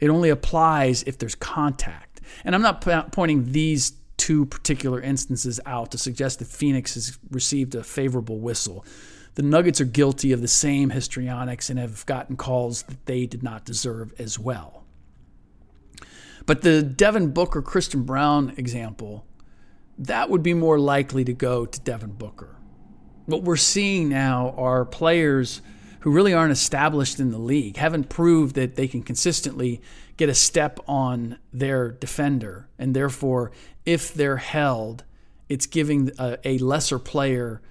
It 0.00 0.10
only 0.10 0.30
applies 0.30 1.02
if 1.04 1.18
there's 1.18 1.34
contact. 1.34 2.20
And 2.44 2.54
I'm 2.54 2.62
not 2.62 2.84
p- 2.84 3.10
pointing 3.10 3.52
these 3.52 3.92
two 4.16 4.46
particular 4.46 5.00
instances 5.00 5.58
out 5.66 5.90
to 5.92 5.98
suggest 5.98 6.38
that 6.38 6.46
Phoenix 6.46 6.94
has 6.94 7.18
received 7.30 7.74
a 7.74 7.82
favorable 7.82 8.38
whistle. 8.38 8.84
the 9.34 9.42
Nuggets 9.42 9.80
are 9.80 9.86
guilty 9.86 10.32
of 10.32 10.42
the 10.42 10.48
same 10.48 10.90
histrionics 10.90 11.70
and 11.70 11.78
have 11.78 12.04
gotten 12.04 12.36
calls 12.36 12.82
that 12.82 13.06
they 13.06 13.24
did 13.26 13.42
not 13.42 13.64
deserve 13.64 14.12
as 14.18 14.38
well. 14.38 14.84
But 16.44 16.60
the 16.60 16.82
Devin 16.82 17.32
Booker, 17.32 17.62
Christian 17.62 18.02
Braun 18.02 18.52
example, 18.58 19.24
that 19.98 20.30
would 20.30 20.42
be 20.42 20.54
more 20.54 20.78
likely 20.78 21.24
to 21.24 21.32
go 21.32 21.66
to 21.66 21.80
Devin 21.80 22.12
Booker. 22.12 22.56
What 23.26 23.42
we're 23.42 23.56
seeing 23.56 24.08
now 24.08 24.54
are 24.56 24.84
players 24.84 25.62
who 26.00 26.10
really 26.10 26.34
aren't 26.34 26.52
established 26.52 27.20
in 27.20 27.30
the 27.30 27.38
league, 27.38 27.76
haven't 27.76 28.08
proved 28.08 28.56
that 28.56 28.74
they 28.74 28.88
can 28.88 29.02
consistently 29.02 29.80
get 30.16 30.28
a 30.28 30.34
step 30.34 30.80
on 30.88 31.38
their 31.52 31.92
defender. 31.92 32.68
And 32.78 32.94
therefore, 32.94 33.52
if 33.86 34.12
they're 34.12 34.38
held, 34.38 35.04
it's 35.48 35.66
giving 35.66 36.10
a, 36.18 36.38
a 36.44 36.58
lesser 36.58 36.98
player 36.98 37.62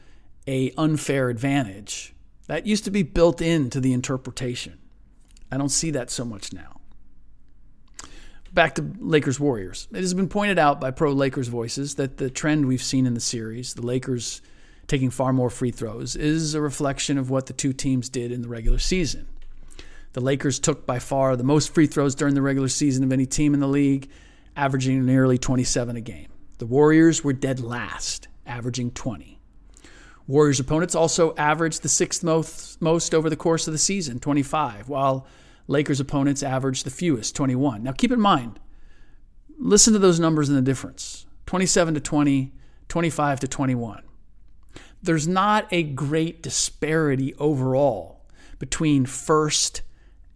a 0.48 0.74
unfair 0.78 1.30
advantage. 1.30 2.14
That 2.48 2.66
used 2.66 2.86
to 2.86 2.92
be 2.92 3.04
built 3.04 3.42
into 3.42 3.80
the 3.80 3.94
interpretation. 3.94 4.80
I 5.52 5.58
don't 5.58 5.70
see 5.70 5.92
that 5.92 6.10
so 6.10 6.26
much 6.26 6.54
now. 6.54 6.81
Back 8.54 8.76
to 8.76 8.92
Lakers 9.00 9.40
Warriors. 9.40 9.88
It 9.92 10.02
has 10.02 10.14
been 10.14 10.28
pointed 10.28 10.60
out 10.60 10.82
by 10.82 10.92
pro 10.92 11.14
Lakers 11.14 11.48
voices 11.48 11.96
that 11.96 12.18
the 12.18 12.30
trend 12.30 12.66
we've 12.66 12.84
seen 12.84 13.06
in 13.06 13.14
the 13.14 13.22
series, 13.22 13.76
the 13.76 13.86
Lakers 13.86 14.42
taking 14.88 15.10
far 15.10 15.32
more 15.32 15.50
free 15.50 15.72
throws, 15.72 16.18
is 16.18 16.54
a 16.54 16.60
reflection 16.60 17.18
of 17.18 17.30
what 17.30 17.46
the 17.46 17.54
two 17.54 17.72
teams 17.72 18.10
did 18.10 18.30
in 18.30 18.42
the 18.42 18.50
regular 18.50 18.78
season. 18.78 19.28
The 20.12 20.20
Lakers 20.20 20.60
took 20.60 20.86
by 20.86 21.00
far 21.00 21.38
the 21.38 21.46
most 21.46 21.74
free 21.74 21.88
throws 21.88 22.14
during 22.14 22.36
the 22.36 22.42
regular 22.42 22.68
season 22.68 23.06
of 23.06 23.14
any 23.14 23.26
team 23.26 23.54
in 23.54 23.62
the 23.62 23.68
league, 23.68 24.10
averaging 24.58 25.06
nearly 25.06 25.38
27 25.38 25.96
a 25.96 26.02
game. 26.02 26.28
The 26.58 26.66
Warriors 26.66 27.24
were 27.24 27.32
dead 27.32 27.62
last, 27.62 28.28
averaging 28.46 28.92
20. 28.92 29.40
Warriors 30.28 30.60
opponents 30.60 30.94
also 30.94 31.34
averaged 31.36 31.84
the 31.84 31.90
sixth 31.90 32.22
most, 32.22 32.82
most 32.82 33.16
over 33.16 33.30
the 33.30 33.38
course 33.38 33.68
of 33.68 33.72
the 33.72 33.78
season, 33.78 34.20
25, 34.20 34.90
while 34.90 35.26
Lakers 35.68 36.00
opponents 36.00 36.44
averaged 36.44 36.86
the 36.86 36.92
fewest, 36.92 37.36
21. 37.36 37.84
Now 37.84 37.92
keep 37.92 38.12
in 38.12 38.22
mind, 38.22 38.60
listen 39.58 39.94
to 39.94 40.00
those 40.00 40.20
numbers 40.20 40.50
and 40.50 40.58
the 40.58 40.62
difference 40.62 41.26
27 41.46 41.96
to 41.96 42.00
20, 42.00 42.54
25 42.88 43.40
to 43.42 43.48
21 43.48 44.04
there's 45.02 45.28
not 45.28 45.68
a 45.72 45.84
great 45.84 46.44
disparity 46.44 47.34
overall 47.36 48.22
between 48.60 49.06
first 49.06 49.82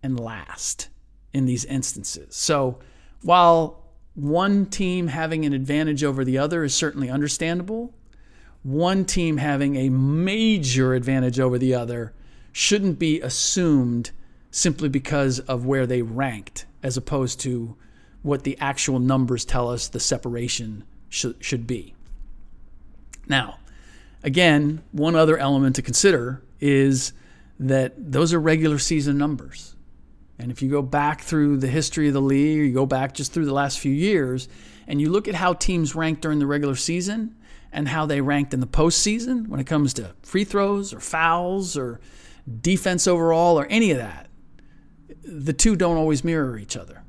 and 0.02 0.20
last 0.20 0.90
in 1.34 1.46
these 1.46 1.66
instances. 1.66 2.36
So 2.36 2.80
while 3.22 3.84
one 4.16 4.66
team 4.66 5.08
having 5.08 5.46
an 5.46 5.54
advantage 5.54 6.04
over 6.04 6.24
the 6.24 6.38
other 6.38 6.64
is 6.64 6.74
certainly 6.74 7.10
understandable, 7.10 7.94
one 8.64 9.06
team 9.06 9.38
having 9.38 9.76
a 9.76 9.90
major 9.90 10.94
advantage 10.94 11.40
over 11.40 11.58
the 11.58 11.76
other 11.76 12.14
shouldn't 12.52 12.98
be 12.98 13.22
assumed 13.22 14.12
simply 14.56 14.90
because 14.90 15.40
of 15.40 15.66
where 15.66 15.86
they 15.86 16.02
ranked, 16.02 16.66
as 16.82 16.98
opposed 16.98 17.40
to 17.42 17.76
what 18.22 18.44
the 18.44 18.58
actual 18.60 19.00
numbers 19.00 19.46
tell 19.46 19.70
us 19.70 19.88
the 19.88 20.00
separation 20.00 20.84
should, 21.10 21.36
should 21.44 21.68
be. 21.68 21.94
Now, 23.28 23.58
Again, 24.26 24.82
one 24.92 25.16
other 25.16 25.38
element 25.38 25.76
to 25.76 25.84
consider 25.84 26.42
is 26.60 27.14
that 27.60 27.94
those 27.96 28.34
are 28.34 28.40
regular 28.40 28.80
season 28.80 29.20
numbers. 29.20 29.76
And 30.40 30.52
if 30.52 30.64
you 30.64 30.70
go 30.70 30.82
back 30.82 31.22
through 31.22 31.58
the 31.58 31.68
history 31.68 32.08
of 32.08 32.16
the 32.16 32.22
league, 32.22 32.60
or 32.60 32.64
you 32.64 32.74
go 32.74 32.88
back 32.88 33.14
just 33.14 33.32
through 33.32 33.46
the 33.46 33.54
last 33.54 33.80
few 33.80 33.92
years, 33.92 34.50
and 34.88 35.00
you 35.00 35.12
look 35.12 35.28
at 35.28 35.36
how 35.36 35.54
teams 35.54 35.94
ranked 35.94 36.24
during 36.24 36.40
the 36.40 36.48
regular 36.48 36.76
season 36.76 37.36
and 37.72 37.88
how 37.88 38.08
they 38.08 38.20
ranked 38.20 38.52
in 38.52 38.62
the 38.62 38.68
postseason 38.68 39.48
when 39.48 39.60
it 39.60 39.68
comes 39.68 39.94
to 39.94 40.16
free 40.24 40.44
throws 40.44 40.92
or 40.92 41.00
fouls 41.00 41.78
or 41.78 42.00
defense 42.62 43.06
overall 43.06 43.60
or 43.60 43.68
any 43.68 43.92
of 43.92 44.00
that, 44.00 44.25
the 45.26 45.54
two 45.54 45.76
don't 45.76 45.98
always 45.98 46.24
mirror 46.24 46.58
each 46.58 46.78
other. 46.78 47.04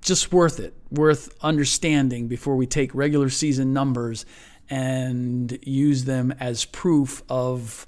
Just 0.00 0.32
worth 0.32 0.58
it, 0.58 0.74
worth 0.90 1.34
understanding 1.42 2.26
before 2.26 2.56
we 2.56 2.66
take 2.66 2.94
regular 2.94 3.28
season 3.28 3.72
numbers 3.72 4.24
and 4.70 5.58
use 5.62 6.04
them 6.04 6.32
as 6.40 6.64
proof 6.64 7.22
of 7.28 7.86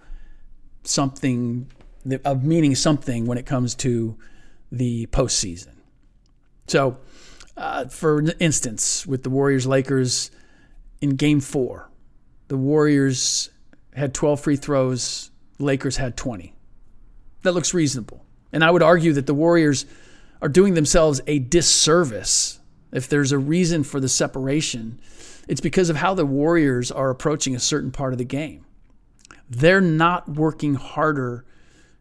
something 0.85 1.71
of 2.25 2.45
meaning 2.45 2.75
something 2.75 3.27
when 3.27 3.39
it 3.39 3.47
comes 3.47 3.77
to 3.77 4.17
the 4.73 5.07
postseason. 5.07 5.75
So, 6.67 6.99
uh, 7.57 7.87
for 7.87 8.25
instance, 8.41 9.07
with 9.07 9.23
the 9.23 9.31
Warriors 9.31 9.67
Lakers 9.67 10.33
in 11.01 11.11
Game 11.11 11.39
Four, 11.41 11.91
the 12.49 12.57
Warriors 12.57 13.51
had 13.95 14.15
12 14.15 14.41
free 14.41 14.57
throws, 14.57 15.31
Lakers 15.59 15.97
had 15.97 16.17
20. 16.17 16.55
That 17.43 17.53
looks 17.53 17.73
reasonable. 17.73 18.25
And 18.53 18.63
I 18.63 18.71
would 18.71 18.83
argue 18.83 19.13
that 19.15 19.27
the 19.27 19.35
Warriors 19.35 19.87
are 20.41 20.49
doing 20.49 20.75
themselves 20.75 21.21
a 21.27 21.39
disservice 21.39 22.59
if 22.93 23.09
there's 23.09 23.33
a 23.33 23.39
reason 23.39 23.85
for 23.85 24.01
the 24.01 24.09
separation 24.09 25.01
it's 25.49 25.61
because 25.61 25.91
of 25.91 25.97
how 25.97 26.15
the 26.15 26.27
Warriors 26.27 26.91
are 26.91 27.11
approaching 27.11 27.55
a 27.55 27.61
certain 27.61 27.91
part 27.91 28.13
of 28.13 28.19
the 28.19 28.25
game. 28.25 28.65
They're 29.49 29.81
not 29.81 30.29
working 30.29 30.75
harder 30.75 31.45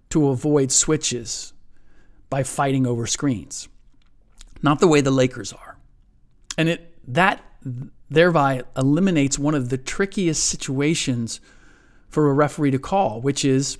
to 0.10 0.30
avoid 0.30 0.72
switches 0.72 1.54
by 2.30 2.44
fighting 2.44 2.86
over 2.86 3.08
screens. 3.08 3.68
Not 4.62 4.80
the 4.80 4.88
way 4.88 5.02
the 5.02 5.12
Lakers 5.12 5.52
are. 5.54 5.78
And 6.58 6.70
it 6.70 6.88
that 7.08 7.44
thereby 8.10 8.64
eliminates 8.78 9.40
one 9.40 9.56
of 9.56 9.70
the 9.70 9.78
trickiest 9.78 10.44
situations 10.44 11.42
for 12.10 12.30
a 12.30 12.34
referee 12.34 12.72
to 12.72 12.80
call, 12.80 13.22
which 13.22 13.44
is 13.44 13.78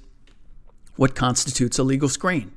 what 0.96 1.16
constitutes 1.16 1.78
a 1.78 1.84
legal 1.84 2.10
screen. 2.10 2.52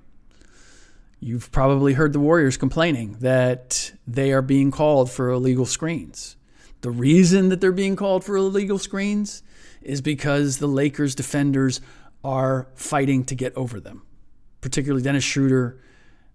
You've 1.25 1.51
probably 1.51 1.95
heard 1.95 2.13
the 2.13 2.21
Warriors 2.21 2.59
complaining 2.59 3.17
that 3.21 3.93
they 4.07 4.31
are 4.31 4.43
being 4.43 4.71
called 4.71 5.11
for 5.11 5.31
illegal 5.31 5.65
screens. 5.65 6.37
The 6.83 6.91
reason 6.91 7.49
that 7.49 7.63
they're 7.63 7.73
being 7.73 7.97
called 7.97 8.25
for 8.25 8.37
illegal 8.37 8.79
screens 8.79 9.43
is 9.81 10.03
because 10.03 10.59
the 10.59 10.67
Lakers 10.67 11.15
defenders 11.15 11.81
are 12.23 12.69
fighting 12.75 13.25
to 13.25 13.35
get 13.35 13.57
over 13.57 13.81
them, 13.81 14.03
particularly 14.61 15.03
Dennis 15.03 15.25
Schroeder 15.25 15.81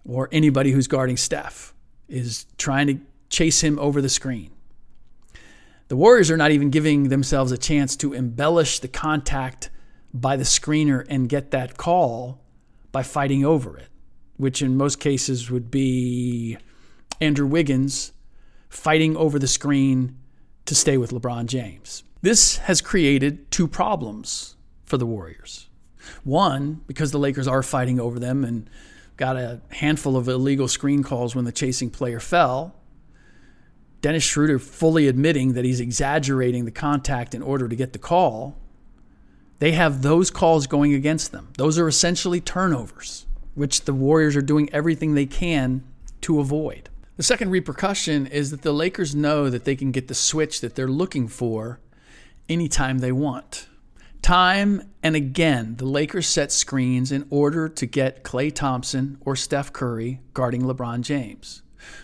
or 0.05 0.27
anybody 0.31 0.71
who's 0.71 0.87
guarding 0.87 1.17
Steph 1.17 1.75
is 2.07 2.47
trying 2.57 2.87
to 2.87 2.99
chase 3.29 3.61
him 3.61 3.77
over 3.77 4.01
the 4.01 4.09
screen. 4.09 4.49
The 5.89 5.97
Warriors 5.97 6.31
are 6.31 6.37
not 6.37 6.49
even 6.49 6.71
giving 6.71 7.09
themselves 7.09 7.51
a 7.51 7.59
chance 7.59 7.95
to 7.97 8.15
embellish 8.15 8.79
the 8.79 8.87
contact 8.87 9.69
by 10.15 10.35
the 10.35 10.45
screener 10.45 11.05
and 11.07 11.29
get 11.29 11.51
that 11.51 11.77
call 11.77 12.41
by 12.91 13.03
fighting 13.03 13.45
over 13.45 13.77
it, 13.77 13.88
which 14.39 14.61
in 14.61 14.77
most 14.77 15.01
cases 15.01 15.51
would 15.51 15.69
be 15.69 16.57
Andrew 17.19 17.45
Wiggins 17.45 18.13
fighting 18.69 19.17
over 19.17 19.37
the 19.37 19.47
screen 19.47 20.17
to 20.65 20.73
stay 20.73 20.97
with 20.97 21.11
LeBron 21.11 21.45
James. 21.47 22.03
This 22.21 22.57
has 22.59 22.79
created 22.79 23.51
two 23.51 23.67
problems 23.67 24.55
for 24.85 24.95
the 24.95 25.05
Warriors. 25.05 25.67
One, 26.23 26.81
because 26.87 27.11
the 27.11 27.19
Lakers 27.19 27.49
are 27.49 27.61
fighting 27.61 27.99
over 27.99 28.17
them 28.17 28.45
and 28.45 28.69
got 29.17 29.35
a 29.35 29.59
handful 29.71 30.15
of 30.15 30.29
illegal 30.29 30.69
screen 30.69 31.03
calls 31.03 31.35
when 31.35 31.43
the 31.43 31.51
chasing 31.51 31.89
player 31.89 32.21
fell. 32.21 32.73
Dennis 33.99 34.23
Schroeder 34.23 34.57
fully 34.57 35.09
admitting 35.09 35.51
that 35.53 35.65
he's 35.65 35.81
exaggerating 35.81 36.63
the 36.63 36.71
contact 36.71 37.35
in 37.35 37.41
order 37.41 37.67
to 37.67 37.75
get 37.75 37.91
the 37.91 37.99
call. 37.99 38.57
They 39.59 39.73
have 39.73 40.01
those 40.01 40.31
calls 40.31 40.65
going 40.65 40.93
against 40.93 41.33
them. 41.33 41.49
Those 41.57 41.77
are 41.77 41.89
essentially 41.89 42.39
turnovers, 42.39 43.25
which 43.59 43.81
the 43.81 43.93
Warriors 43.93 44.37
are 44.37 44.41
doing 44.41 44.69
everything 44.71 45.13
they 45.13 45.25
can 45.25 45.83
to 46.21 46.39
avoid. 46.39 46.89
The 47.17 47.23
second 47.23 47.49
repercussion 47.49 48.25
is 48.25 48.51
that 48.51 48.61
the 48.61 48.71
Lakers 48.71 49.13
know 49.13 49.49
that 49.49 49.65
they 49.65 49.75
can 49.75 49.91
get 49.91 50.07
the 50.07 50.15
switch 50.15 50.61
that 50.61 50.75
they're 50.75 50.87
looking 50.87 51.27
for 51.27 51.81
anytime 52.47 52.99
they 52.99 53.11
want. 53.11 53.67
Time 54.21 54.89
and 55.03 55.13
again, 55.13 55.75
the 55.75 55.85
Lakers 55.85 56.25
set 56.25 56.53
screens 56.53 57.11
in 57.11 57.27
order 57.29 57.67
to 57.67 57.85
get 57.85 58.23
Klay 58.23 58.53
Thompson 58.53 59.17
or 59.21 59.35
Steph 59.35 59.73
Curry 59.73 60.21
guarding 60.33 60.61
LeBron 60.61 61.01
James, 61.01 61.61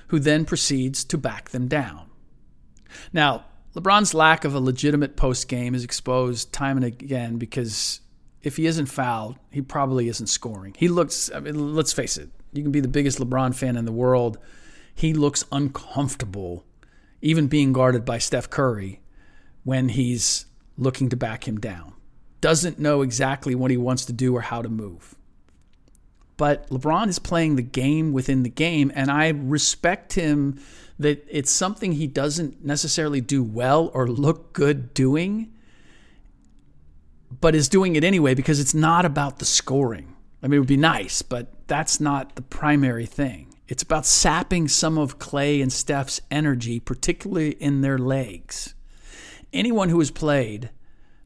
who 0.08 0.20
then 0.20 0.44
proceeds 0.44 1.06
to 1.06 1.18
back 1.18 1.52
them 1.52 1.70
down. 1.70 2.10
Now, 3.14 3.46
LeBron's 3.74 4.14
lack 4.14 4.44
of 4.44 4.54
a 4.54 4.60
legitimate 4.60 5.16
post 5.16 5.48
game 5.48 5.74
is 5.74 5.86
exposed 5.86 6.52
time 6.52 6.76
and 6.76 6.86
again 6.86 7.38
because 7.38 8.02
if 8.46 8.58
he 8.58 8.66
isn't 8.66 8.86
fouled, 8.86 9.38
he 9.52 9.62
probably 9.62 10.08
isn't 10.08 10.28
scoring. 10.28 10.76
He 10.78 10.88
looks, 10.88 11.32
I 11.34 11.40
mean, 11.40 11.76
let's 11.76 11.94
face 11.94 12.18
it, 12.18 12.30
you 12.54 12.64
can 12.64 12.72
be 12.72 12.80
the 12.80 12.88
biggest 12.88 13.20
LeBron 13.20 13.56
fan 13.56 13.76
in 13.76 13.86
the 13.86 13.92
world 13.92 14.38
he 14.96 15.14
looks 15.14 15.44
uncomfortable, 15.52 16.64
even 17.22 17.48
being 17.48 17.74
guarded 17.74 18.06
by 18.06 18.18
Steph 18.18 18.50
Curry 18.50 19.02
when 19.66 19.90
he's 19.90 20.46
looking 20.78 21.10
to 21.10 21.18
back 21.18 21.48
him 21.48 21.60
down. 21.60 21.94
Doesn't 22.40 22.80
know 22.80 23.02
exactly 23.02 23.54
what 23.56 23.72
he 23.72 23.78
wants 23.78 24.06
to 24.06 24.14
do 24.14 24.34
or 24.36 24.42
how 24.42 24.62
to 24.62 24.70
move. 24.70 25.16
But 26.38 26.70
LeBron 26.70 27.10
is 27.10 27.20
playing 27.20 27.56
the 27.56 27.62
game 27.62 28.14
within 28.14 28.44
the 28.44 28.50
game, 28.50 28.92
and 28.96 29.12
I 29.12 29.30
respect 29.30 30.14
him 30.14 30.60
that 30.98 31.26
it's 31.30 31.52
something 31.52 31.94
he 31.94 32.08
doesn't 32.08 32.64
necessarily 32.64 33.20
do 33.20 33.44
well 33.44 33.92
or 33.94 34.08
look 34.08 34.54
good 34.54 34.94
doing. 34.94 35.52
But 37.42 37.56
is 37.56 37.70
doing 37.70 37.96
it 37.96 38.04
anyway 38.04 38.34
because 38.34 38.60
it's 38.60 38.74
not 38.74 39.06
about 39.06 39.40
the 39.40 39.46
scoring. 39.46 40.16
I 40.42 40.48
mean, 40.48 40.58
it 40.58 40.60
would 40.60 40.68
be 40.68 40.78
nice, 40.78 41.22
but 41.22 41.48
that's 41.68 42.00
not 42.00 42.36
the 42.36 42.42
primary 42.42 43.06
thing. 43.06 43.56
It's 43.68 43.82
about 43.82 44.06
sapping 44.06 44.68
some 44.68 44.98
of 44.98 45.18
Klay 45.18 45.62
and 45.62 45.74
Steph's 45.74 46.22
energy, 46.30 46.80
particularly 46.80 47.52
in 47.52 47.82
their 47.82 47.98
legs. 47.98 48.76
Anyone 49.52 49.90
who 49.90 49.98
has 50.00 50.12
played 50.12 50.70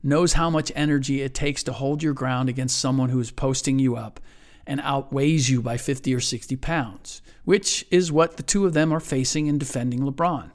knows 0.02 0.34
how 0.34 0.50
much 0.50 0.72
energy 0.76 1.22
it 1.22 1.34
takes 1.34 1.64
to 1.64 1.74
hold 1.74 2.02
your 2.02 2.14
ground 2.14 2.48
against 2.48 2.80
someone 2.80 3.10
who 3.10 3.20
is 3.20 3.32
posting 3.32 3.80
you 3.80 3.98
up 3.98 4.22
and 4.66 4.80
outweighs 4.82 5.50
you 5.50 5.62
by 5.62 5.76
50 5.76 6.14
or 6.14 6.20
60 6.20 6.56
pounds, 6.58 7.22
which 7.44 7.86
is 7.92 8.12
what 8.12 8.38
the 8.38 8.44
two 8.44 8.66
of 8.66 8.74
them 8.74 8.94
are 8.94 9.00
facing 9.00 9.48
in 9.48 9.58
defending 9.58 10.02
LeBron. 10.02 10.52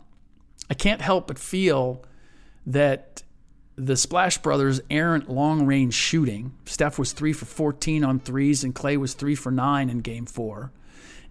I 0.71 0.75
can't 0.75 1.03
help 1.03 1.27
but 1.27 1.39
feel 1.39 2.03
that 2.65 3.24
the 3.77 3.97
Splash 3.97 4.39
Brothers' 4.39 4.81
errant 4.89 5.29
long 5.29 5.67
range 5.67 5.95
shooting, 5.95 6.53
Steph 6.65 6.99
was 6.99 7.13
3 7.13 7.33
for 7.33 7.45
14 7.45 8.05
on 8.05 8.21
threes 8.21 8.63
and 8.63 8.75
Klay 8.75 8.97
was 8.97 9.15
3 9.15 9.35
for 9.35 9.51
9 9.51 9.91
in 9.91 9.99
game 9.99 10.27
four, 10.27 10.71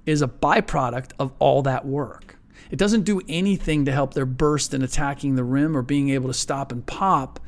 is 0.06 0.21
a 0.21 0.27
byproduct 0.27 1.12
of 1.17 1.32
all 1.39 1.62
that 1.63 1.86
work. 1.86 2.38
It 2.69 2.77
doesn't 2.77 3.03
do 3.03 3.21
anything 3.27 3.86
to 3.86 3.91
help 3.91 4.13
their 4.13 4.25
burst 4.25 4.73
in 4.73 4.82
attacking 4.82 5.36
the 5.36 5.43
rim 5.43 5.77
or 5.77 5.82
being 5.82 6.10
able 6.10 6.27
to 6.27 6.34
stop 6.34 6.71
and 6.71 6.86
pop 6.86 7.39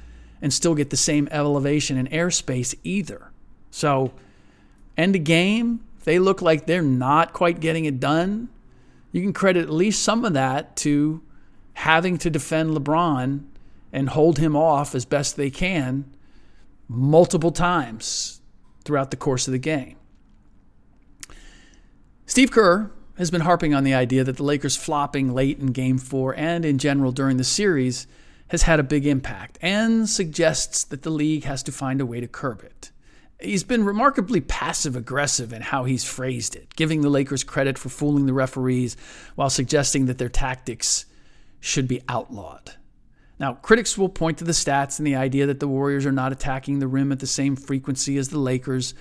and 0.42 0.54
still 0.54 0.76
get 0.76 0.90
the 0.90 0.98
same 0.98 1.28
elevation 1.32 1.98
and 1.98 2.10
airspace 2.12 2.76
either. 2.84 3.32
So, 3.72 4.14
end 4.98 5.16
of 5.16 5.24
game, 5.24 5.84
they 6.04 6.20
look 6.20 6.42
like 6.42 6.66
they're 6.66 6.82
not 6.82 7.34
quite 7.34 7.60
getting 7.60 7.86
it 7.86 8.00
done, 8.00 8.50
you 9.12 9.22
can 9.22 9.32
credit 9.32 9.64
at 9.64 9.70
least 9.70 10.04
some 10.04 10.26
of 10.26 10.34
that 10.34 10.76
to 10.76 11.22
having 11.74 12.18
to 12.18 12.30
defend 12.30 12.72
LeBron 12.72 13.46
and 13.96 14.10
hold 14.10 14.38
him 14.38 14.58
off 14.58 14.94
as 14.94 15.06
best 15.06 15.38
they 15.38 15.50
can 15.50 16.04
multiple 16.90 17.52
times 17.52 18.42
throughout 18.84 19.10
the 19.10 19.18
course 19.18 19.48
of 19.48 19.54
the 19.54 19.58
game. 19.58 19.96
Steve 22.26 22.52
Kerr 22.52 22.92
has 23.18 23.32
been 23.32 23.42
harping 23.42 23.74
on 23.74 23.86
the 23.86 23.94
idea 23.94 24.26
that 24.26 24.36
the 24.36 24.44
Lakers 24.44 24.76
flopping 24.76 25.34
late 25.34 25.60
in 25.60 25.68
game 25.68 25.98
four 25.98 26.36
and 26.36 26.66
in 26.66 26.78
general 26.78 27.14
during 27.14 27.38
the 27.38 27.46
series 27.46 28.06
has 28.50 28.64
had 28.64 28.82
a 28.82 28.84
big 28.84 29.08
impact 29.08 29.58
and 29.62 30.10
suggests 30.10 30.84
that 30.84 31.04
the 31.04 31.10
league 31.10 31.46
has 31.46 31.64
to 31.64 31.72
find 31.72 32.02
a 32.02 32.06
way 32.06 32.20
to 32.20 32.28
curb 32.28 32.64
it. 32.64 32.92
He's 33.40 33.64
been 33.64 33.86
remarkably 33.86 34.42
passive 34.42 34.98
aggressive 34.98 35.54
in 35.54 35.62
how 35.62 35.86
he's 35.86 36.04
phrased 36.04 36.58
it, 36.58 36.76
giving 36.76 37.00
the 37.00 37.10
Lakers 37.10 37.46
credit 37.46 37.78
for 37.78 37.88
fooling 37.88 38.26
the 38.26 38.34
referees 38.34 38.98
while 39.36 39.50
suggesting 39.50 40.08
that 40.08 40.18
their 40.18 40.30
tactics 40.30 41.06
should 41.62 41.88
be 41.88 42.02
outlawed. 42.10 42.76
Now, 43.40 43.54
critics 43.54 43.98
will 43.98 44.10
point 44.10 44.38
to 44.38 44.44
the 44.44 44.54
stats 44.54 44.98
and 44.98 45.06
the 45.06 45.16
idea 45.16 45.46
that 45.46 45.60
the 45.60 45.68
Warriors 45.68 46.06
are 46.06 46.12
not 46.12 46.32
attacking 46.32 46.80
the 46.80 46.88
rim 46.88 47.12
at 47.12 47.20
the 47.20 47.28
same 47.28 47.56
frequency 47.56 48.18
as 48.18 48.30
the 48.30 48.40
Lakers, 48.40 48.94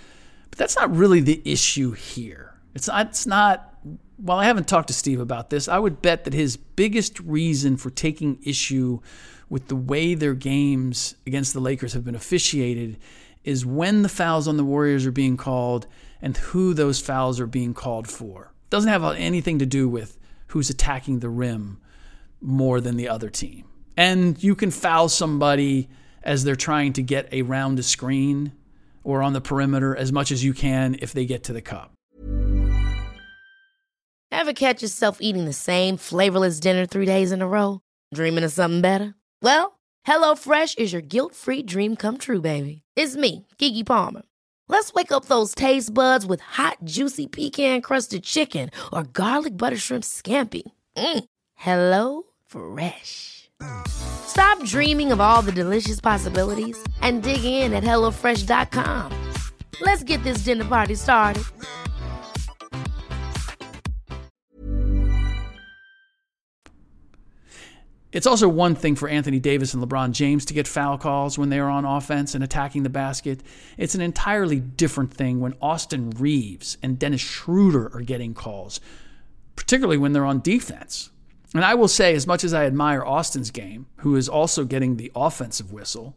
but 0.51 0.59
that's 0.59 0.77
not 0.77 0.95
really 0.95 1.21
the 1.21 1.41
issue 1.45 1.93
here. 1.93 2.55
It's 2.75 2.89
not, 2.89 3.07
it's 3.07 3.27
not 3.27 3.75
while 4.17 4.39
I 4.39 4.45
haven't 4.45 4.69
talked 4.69 4.89
to 4.89 4.95
Steve 4.95 5.21
about 5.21 5.51
this, 5.51 5.69
I 5.69 5.79
would 5.79 6.01
bet 6.01 6.25
that 6.25 6.35
his 6.35 6.57
biggest 6.57 7.21
reason 7.21 7.77
for 7.77 7.91
taking 7.91 8.39
issue 8.45 9.01
with 9.49 9.69
the 9.69 9.77
way 9.77 10.15
their 10.15 10.35
games 10.35 11.15
against 11.27 11.53
the 11.53 11.61
Lakers 11.61 11.93
have 11.93 12.05
been 12.05 12.15
officiated 12.15 12.99
is 13.45 13.67
when 13.67 14.03
the 14.03 14.09
fouls 14.09 14.49
on 14.49 14.57
the 14.57 14.65
Warriors 14.65 15.05
are 15.05 15.13
being 15.13 15.37
called 15.37 15.87
and 16.23 16.37
who 16.37 16.73
those 16.73 17.01
fouls 17.01 17.39
are 17.39 17.47
being 17.47 17.75
called 17.75 18.09
for. 18.09 18.53
It 18.65 18.71
doesn't 18.71 18.91
have 18.91 19.05
anything 19.05 19.59
to 19.59 19.67
do 19.67 19.89
with 19.89 20.19
who's 20.49 20.71
attacking 20.71 21.19
the 21.19 21.29
rim 21.29 21.79
more 22.41 22.81
than 22.81 22.97
the 22.97 23.09
other 23.09 23.29
team. 23.29 23.67
And 23.97 24.43
you 24.43 24.55
can 24.55 24.71
foul 24.71 25.09
somebody 25.09 25.89
as 26.23 26.45
they're 26.45 26.57
trying 26.57 26.93
to 26.95 27.03
get 27.03 27.33
around 27.33 27.79
a 27.79 27.83
screen 27.83 28.53
or 29.05 29.23
on 29.23 29.35
the 29.35 29.41
perimeter 29.41 29.95
as 29.95 30.13
much 30.13 30.33
as 30.33 30.43
you 30.43 30.55
can 30.55 30.97
if 31.01 31.13
they 31.13 31.27
get 31.27 31.45
to 31.45 31.53
the 31.53 31.61
cup. 31.61 31.93
Ever 34.33 34.53
catch 34.53 34.83
yourself 34.83 35.19
eating 35.21 35.45
the 35.45 35.53
same 35.53 35.97
flavorless 35.97 36.59
dinner 36.59 36.87
three 36.87 37.07
days 37.07 37.31
in 37.31 37.41
a 37.41 37.47
row? 37.47 37.81
Dreaming 38.13 38.45
of 38.45 38.53
something 38.53 38.81
better? 38.81 39.15
Well, 39.43 39.79
HelloFresh 40.07 40.77
is 40.79 40.93
your 40.93 41.03
guilt 41.03 41.35
free 41.35 41.63
dream 41.63 41.95
come 41.95 42.19
true, 42.19 42.41
baby. 42.41 42.83
It's 42.97 43.17
me, 43.17 43.47
Keke 43.59 43.87
Palmer. 43.87 44.23
Let's 44.69 44.93
wake 44.93 45.13
up 45.13 45.27
those 45.27 45.55
taste 45.55 45.93
buds 45.95 46.27
with 46.27 46.41
hot, 46.41 46.79
juicy 46.85 47.27
pecan 47.27 47.81
crusted 47.81 48.25
chicken 48.25 48.71
or 48.93 49.05
garlic 49.05 49.57
butter 49.57 49.77
shrimp 49.77 50.05
scampi. 50.05 50.63
Mm. 50.97 51.25
Hello 51.55 52.23
Fresh. 52.47 53.44
Stop 54.27 54.63
dreaming 54.65 55.13
of 55.13 55.21
all 55.21 55.43
the 55.43 55.53
delicious 55.53 56.01
possibilities 56.01 56.77
and 57.01 57.23
dig 57.23 57.45
in 57.45 57.73
at 57.73 57.85
HelloFresh.com. 57.85 59.33
Let's 59.81 60.03
get 60.05 60.23
this 60.23 60.39
dinner 60.39 60.65
party 60.65 60.95
started. 60.95 61.45
It's 68.15 68.29
also 68.29 68.49
one 68.49 68.77
thing 68.77 68.95
for 68.95 69.09
Anthony 69.09 69.41
Davis 69.41 69.75
and 69.75 69.83
LeBron 69.83 70.13
James 70.13 70.45
to 70.45 70.55
get 70.55 70.69
foul 70.69 70.97
calls 70.99 71.37
when 71.37 71.49
they 71.49 71.59
are 71.59 71.69
on 71.69 71.85
offense 71.85 72.37
and 72.37 72.45
attacking 72.45 72.85
the 72.85 72.89
basket. 72.89 73.43
It's 73.77 73.97
an 73.97 74.01
entirely 74.01 74.61
different 74.61 75.13
thing 75.13 75.41
when 75.41 75.55
Austin 75.61 76.11
Reaves 76.11 76.79
and 76.81 76.97
Dennis 76.97 77.21
Schroeder 77.21 77.91
are 77.93 78.03
getting 78.03 78.33
calls, 78.33 78.79
particularly 79.57 79.99
when 79.99 80.13
they're 80.13 80.25
on 80.25 80.41
defense. 80.43 81.11
And 81.55 81.65
I 81.65 81.75
will 81.75 81.89
say, 81.89 82.15
as 82.15 82.27
much 82.27 82.43
as 82.43 82.53
I 82.53 82.67
admire 82.67 83.05
Austin's 83.05 83.53
game, 83.53 83.87
who 83.99 84.17
is 84.17 84.29
also 84.29 84.65
getting 84.65 84.97
the 84.97 85.13
offensive 85.15 85.73
whistle, 85.73 86.17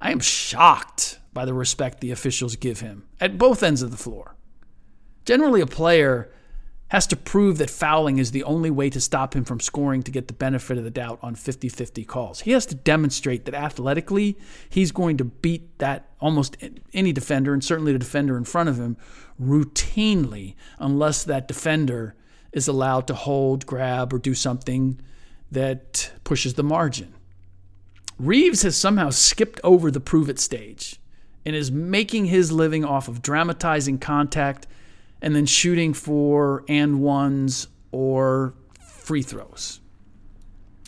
I 0.00 0.12
am 0.12 0.20
shocked 0.20 1.18
by 1.32 1.46
the 1.46 1.54
respect 1.54 2.00
the 2.00 2.10
officials 2.10 2.56
give 2.56 2.80
him 2.80 3.08
at 3.18 3.38
both 3.38 3.62
ends 3.62 3.80
of 3.80 3.90
the 3.90 3.96
floor. 3.96 4.36
Generally, 5.24 5.62
a 5.62 5.66
player 5.66 6.30
has 6.88 7.06
to 7.08 7.16
prove 7.16 7.58
that 7.58 7.70
fouling 7.70 8.18
is 8.18 8.30
the 8.30 8.44
only 8.44 8.70
way 8.70 8.88
to 8.90 9.00
stop 9.00 9.34
him 9.34 9.44
from 9.44 9.58
scoring 9.58 10.02
to 10.04 10.10
get 10.10 10.28
the 10.28 10.34
benefit 10.34 10.78
of 10.78 10.84
the 10.84 10.90
doubt 10.90 11.18
on 11.20 11.34
50 11.34 11.68
50 11.68 12.04
calls. 12.04 12.40
He 12.40 12.52
has 12.52 12.64
to 12.66 12.74
demonstrate 12.74 13.44
that 13.46 13.54
athletically, 13.54 14.38
he's 14.68 14.92
going 14.92 15.16
to 15.16 15.24
beat 15.24 15.78
that 15.78 16.10
almost 16.20 16.56
any 16.92 17.12
defender, 17.12 17.52
and 17.52 17.64
certainly 17.64 17.92
the 17.92 17.98
defender 17.98 18.36
in 18.36 18.44
front 18.44 18.68
of 18.68 18.76
him, 18.76 18.96
routinely, 19.40 20.54
unless 20.78 21.24
that 21.24 21.48
defender 21.48 22.14
is 22.56 22.66
allowed 22.66 23.06
to 23.06 23.14
hold, 23.14 23.66
grab, 23.66 24.14
or 24.14 24.18
do 24.18 24.34
something 24.34 24.98
that 25.52 26.10
pushes 26.24 26.54
the 26.54 26.62
margin. 26.62 27.12
Reaves 28.18 28.62
has 28.62 28.74
somehow 28.74 29.10
skipped 29.10 29.60
over 29.62 29.90
the 29.90 30.00
prove 30.00 30.30
it 30.30 30.38
stage 30.38 30.98
and 31.44 31.54
is 31.54 31.70
making 31.70 32.24
his 32.24 32.50
living 32.50 32.82
off 32.82 33.08
of 33.08 33.20
dramatizing 33.20 33.98
contact 33.98 34.66
and 35.20 35.36
then 35.36 35.44
shooting 35.44 35.92
for 35.92 36.64
and 36.66 37.02
ones 37.02 37.68
or 37.92 38.54
free 38.80 39.22
throws. 39.22 39.80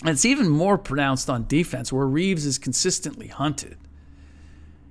And 0.00 0.10
it's 0.10 0.24
even 0.24 0.48
more 0.48 0.78
pronounced 0.78 1.28
on 1.28 1.46
defense, 1.46 1.92
where 1.92 2.06
Reaves 2.06 2.46
is 2.46 2.56
consistently 2.56 3.26
hunted. 3.26 3.76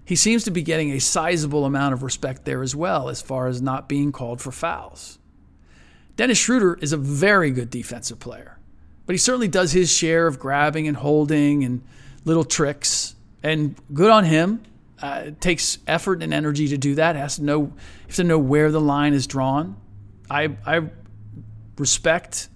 He 0.05 0.15
seems 0.15 0.43
to 0.43 0.51
be 0.51 0.61
getting 0.61 0.91
a 0.91 0.99
sizable 0.99 1.65
amount 1.65 1.93
of 1.95 2.03
respect 2.03 2.45
there 2.45 2.61
as 2.61 2.75
well, 2.75 3.09
as 3.09 3.19
far 3.19 3.47
as 3.47 3.63
not 3.63 3.89
being 3.89 4.11
called 4.11 4.41
for 4.41 4.51
fouls. 4.51 5.17
Dennis 6.17 6.39
Schroeder 6.39 6.73
is 6.81 6.91
a 6.91 6.97
very 6.97 7.51
good 7.51 7.69
defensive 7.69 8.19
player, 8.19 8.57
but 9.05 9.13
he 9.13 9.17
certainly 9.17 9.47
does 9.47 9.71
his 9.71 9.91
share 9.91 10.27
of 10.27 10.39
grabbing 10.39 10.87
and 10.87 10.97
holding 10.97 11.63
and 11.63 11.83
little 12.25 12.43
tricks, 12.43 13.15
and 13.43 13.75
good 13.93 14.11
on 14.11 14.25
him. 14.25 14.63
Uh, 14.99 15.25
it 15.27 15.39
takes 15.39 15.77
effort 15.87 16.23
and 16.23 16.33
energy 16.33 16.67
to 16.69 16.77
do 16.77 16.95
that. 16.95 17.15
Has 17.15 17.35
to 17.35 17.43
know, 17.43 17.61
you 17.61 17.73
have 18.07 18.15
to 18.15 18.23
know 18.23 18.39
where 18.39 18.71
the 18.71 18.81
line 18.81 19.13
is 19.13 19.27
drawn. 19.27 19.77
I, 20.29 20.57
I 20.65 20.89
respect 21.77 22.49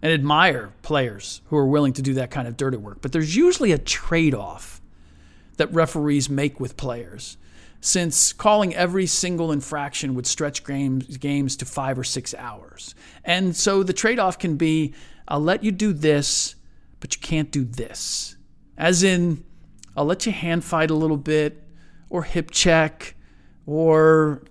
and 0.00 0.10
admire 0.10 0.72
players 0.80 1.42
who 1.46 1.56
are 1.58 1.66
willing 1.66 1.92
to 1.92 2.02
do 2.02 2.14
that 2.14 2.30
kind 2.30 2.48
of 2.48 2.56
dirty 2.56 2.78
work, 2.78 3.02
but 3.02 3.12
there's 3.12 3.36
usually 3.36 3.72
a 3.72 3.78
trade 3.78 4.34
off 4.34 4.80
that 5.58 5.72
referees 5.72 6.30
make 6.30 6.58
with 6.58 6.78
players. 6.78 7.36
Since 7.80 8.32
calling 8.32 8.74
every 8.74 9.06
single 9.06 9.52
infraction 9.52 10.14
would 10.14 10.26
stretch 10.26 10.64
games, 10.64 11.16
games 11.18 11.56
to 11.56 11.64
five 11.64 11.98
or 11.98 12.04
six 12.04 12.34
hours. 12.34 12.94
And 13.24 13.54
so 13.54 13.82
the 13.82 13.92
trade 13.92 14.18
off 14.18 14.38
can 14.38 14.56
be 14.56 14.94
I'll 15.28 15.40
let 15.40 15.64
you 15.64 15.72
do 15.72 15.92
this, 15.92 16.54
but 17.00 17.14
you 17.14 17.20
can't 17.20 17.50
do 17.50 17.64
this. 17.64 18.36
As 18.78 19.02
in, 19.02 19.44
I'll 19.96 20.04
let 20.04 20.24
you 20.26 20.32
hand 20.32 20.64
fight 20.64 20.90
a 20.90 20.94
little 20.94 21.16
bit, 21.16 21.66
or 22.10 22.22
hip 22.22 22.50
check 22.50 23.14
or 23.66 24.42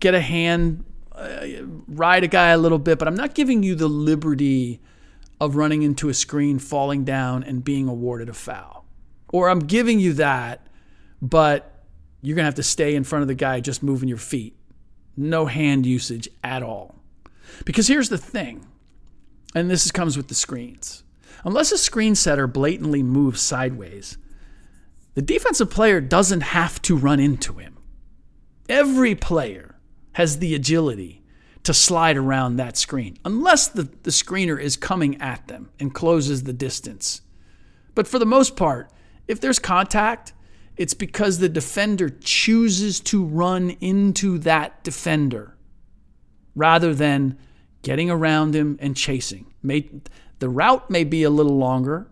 get 0.00 0.14
a 0.14 0.20
hand, 0.20 0.84
uh, 1.12 1.46
ride 1.86 2.24
a 2.24 2.28
guy 2.28 2.48
a 2.48 2.58
little 2.58 2.78
bit, 2.78 2.98
but 2.98 3.08
I'm 3.08 3.14
not 3.14 3.34
giving 3.34 3.62
you 3.62 3.74
the 3.74 3.88
liberty 3.88 4.80
of 5.40 5.56
running 5.56 5.82
into 5.82 6.08
a 6.08 6.14
screen, 6.14 6.58
falling 6.58 7.04
down, 7.04 7.44
and 7.44 7.62
being 7.62 7.88
awarded 7.88 8.28
a 8.28 8.32
foul. 8.32 8.84
Or 9.32 9.48
I'm 9.48 9.60
giving 9.60 10.00
you 10.00 10.12
that, 10.14 10.66
but 11.22 11.77
you're 12.20 12.34
going 12.34 12.44
to 12.44 12.48
have 12.48 12.54
to 12.56 12.62
stay 12.62 12.94
in 12.94 13.04
front 13.04 13.22
of 13.22 13.28
the 13.28 13.34
guy 13.34 13.60
just 13.60 13.82
moving 13.82 14.08
your 14.08 14.18
feet. 14.18 14.56
No 15.16 15.46
hand 15.46 15.86
usage 15.86 16.28
at 16.42 16.62
all. 16.62 16.96
Because 17.64 17.88
here's 17.88 18.08
the 18.08 18.18
thing, 18.18 18.66
and 19.54 19.70
this 19.70 19.90
comes 19.90 20.16
with 20.16 20.28
the 20.28 20.34
screens. 20.34 21.02
Unless 21.44 21.72
a 21.72 21.78
screen 21.78 22.14
setter 22.14 22.46
blatantly 22.46 23.02
moves 23.02 23.40
sideways, 23.40 24.18
the 25.14 25.22
defensive 25.22 25.70
player 25.70 26.00
doesn't 26.00 26.42
have 26.42 26.80
to 26.82 26.96
run 26.96 27.20
into 27.20 27.54
him. 27.54 27.76
Every 28.68 29.14
player 29.14 29.76
has 30.12 30.38
the 30.38 30.54
agility 30.54 31.22
to 31.64 31.74
slide 31.74 32.16
around 32.16 32.56
that 32.56 32.76
screen, 32.76 33.18
unless 33.24 33.68
the, 33.68 33.84
the 34.02 34.10
screener 34.10 34.60
is 34.60 34.76
coming 34.76 35.20
at 35.20 35.48
them 35.48 35.70
and 35.80 35.94
closes 35.94 36.42
the 36.42 36.52
distance. 36.52 37.22
But 37.94 38.06
for 38.06 38.18
the 38.18 38.26
most 38.26 38.56
part, 38.56 38.90
if 39.26 39.40
there's 39.40 39.58
contact, 39.58 40.32
it's 40.78 40.94
because 40.94 41.38
the 41.38 41.48
defender 41.48 42.08
chooses 42.08 43.00
to 43.00 43.22
run 43.24 43.70
into 43.80 44.38
that 44.38 44.82
defender 44.84 45.56
rather 46.54 46.94
than 46.94 47.36
getting 47.82 48.10
around 48.10 48.54
him 48.54 48.78
and 48.80 48.96
chasing. 48.96 49.52
May, 49.62 49.90
the 50.38 50.48
route 50.48 50.88
may 50.88 51.02
be 51.02 51.24
a 51.24 51.30
little 51.30 51.58
longer, 51.58 52.08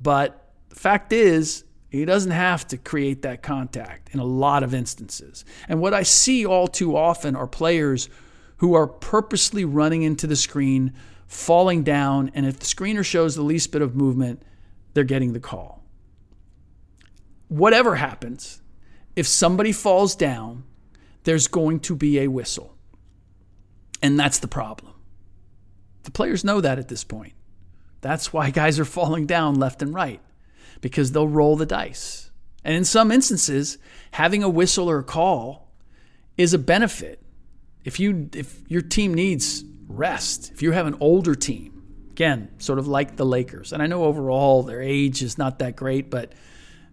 but 0.00 0.52
the 0.68 0.74
fact 0.74 1.12
is, 1.12 1.64
he 1.90 2.04
doesn't 2.04 2.32
have 2.32 2.66
to 2.68 2.76
create 2.76 3.22
that 3.22 3.42
contact 3.42 4.12
in 4.14 4.18
a 4.18 4.24
lot 4.24 4.62
of 4.62 4.74
instances. 4.74 5.44
And 5.68 5.80
what 5.80 5.94
I 5.94 6.02
see 6.02 6.44
all 6.44 6.66
too 6.66 6.96
often 6.96 7.36
are 7.36 7.46
players 7.46 8.08
who 8.56 8.74
are 8.74 8.86
purposely 8.86 9.64
running 9.64 10.02
into 10.02 10.26
the 10.26 10.36
screen, 10.36 10.92
falling 11.26 11.84
down, 11.84 12.32
and 12.34 12.46
if 12.46 12.58
the 12.58 12.66
screener 12.66 13.04
shows 13.04 13.36
the 13.36 13.42
least 13.42 13.70
bit 13.70 13.82
of 13.82 13.94
movement, 13.94 14.42
they're 14.94 15.04
getting 15.04 15.34
the 15.34 15.40
call. 15.40 15.81
Whatever 17.52 17.96
happens, 17.96 18.62
if 19.14 19.26
somebody 19.26 19.72
falls 19.72 20.16
down, 20.16 20.64
there's 21.24 21.48
going 21.48 21.80
to 21.80 21.94
be 21.94 22.18
a 22.20 22.28
whistle. 22.28 22.74
And 24.02 24.18
that's 24.18 24.38
the 24.38 24.48
problem. 24.48 24.94
The 26.04 26.12
players 26.12 26.44
know 26.44 26.62
that 26.62 26.78
at 26.78 26.88
this 26.88 27.04
point. 27.04 27.34
That's 28.00 28.32
why 28.32 28.48
guys 28.62 28.80
are 28.80 28.86
falling 28.86 29.26
down 29.26 29.56
left 29.56 29.82
and 29.82 29.92
right, 29.92 30.22
because 30.80 31.12
they'll 31.12 31.28
roll 31.28 31.56
the 31.56 31.66
dice. 31.66 32.30
And 32.64 32.74
in 32.74 32.86
some 32.86 33.12
instances, 33.12 33.76
having 34.12 34.42
a 34.42 34.48
whistle 34.48 34.88
or 34.88 35.00
a 35.00 35.04
call 35.04 35.68
is 36.38 36.54
a 36.54 36.58
benefit. 36.58 37.22
If 37.84 38.00
you 38.00 38.30
if 38.34 38.62
your 38.66 38.80
team 38.80 39.12
needs 39.12 39.62
rest, 39.88 40.52
if 40.54 40.62
you 40.62 40.72
have 40.72 40.86
an 40.86 40.96
older 41.00 41.34
team, 41.34 41.82
again, 42.12 42.48
sort 42.56 42.78
of 42.78 42.88
like 42.88 43.16
the 43.16 43.26
Lakers, 43.26 43.74
and 43.74 43.82
I 43.82 43.86
know 43.88 44.04
overall 44.04 44.62
their 44.62 44.80
age 44.80 45.22
is 45.22 45.36
not 45.36 45.58
that 45.58 45.76
great, 45.76 46.08
but 46.08 46.32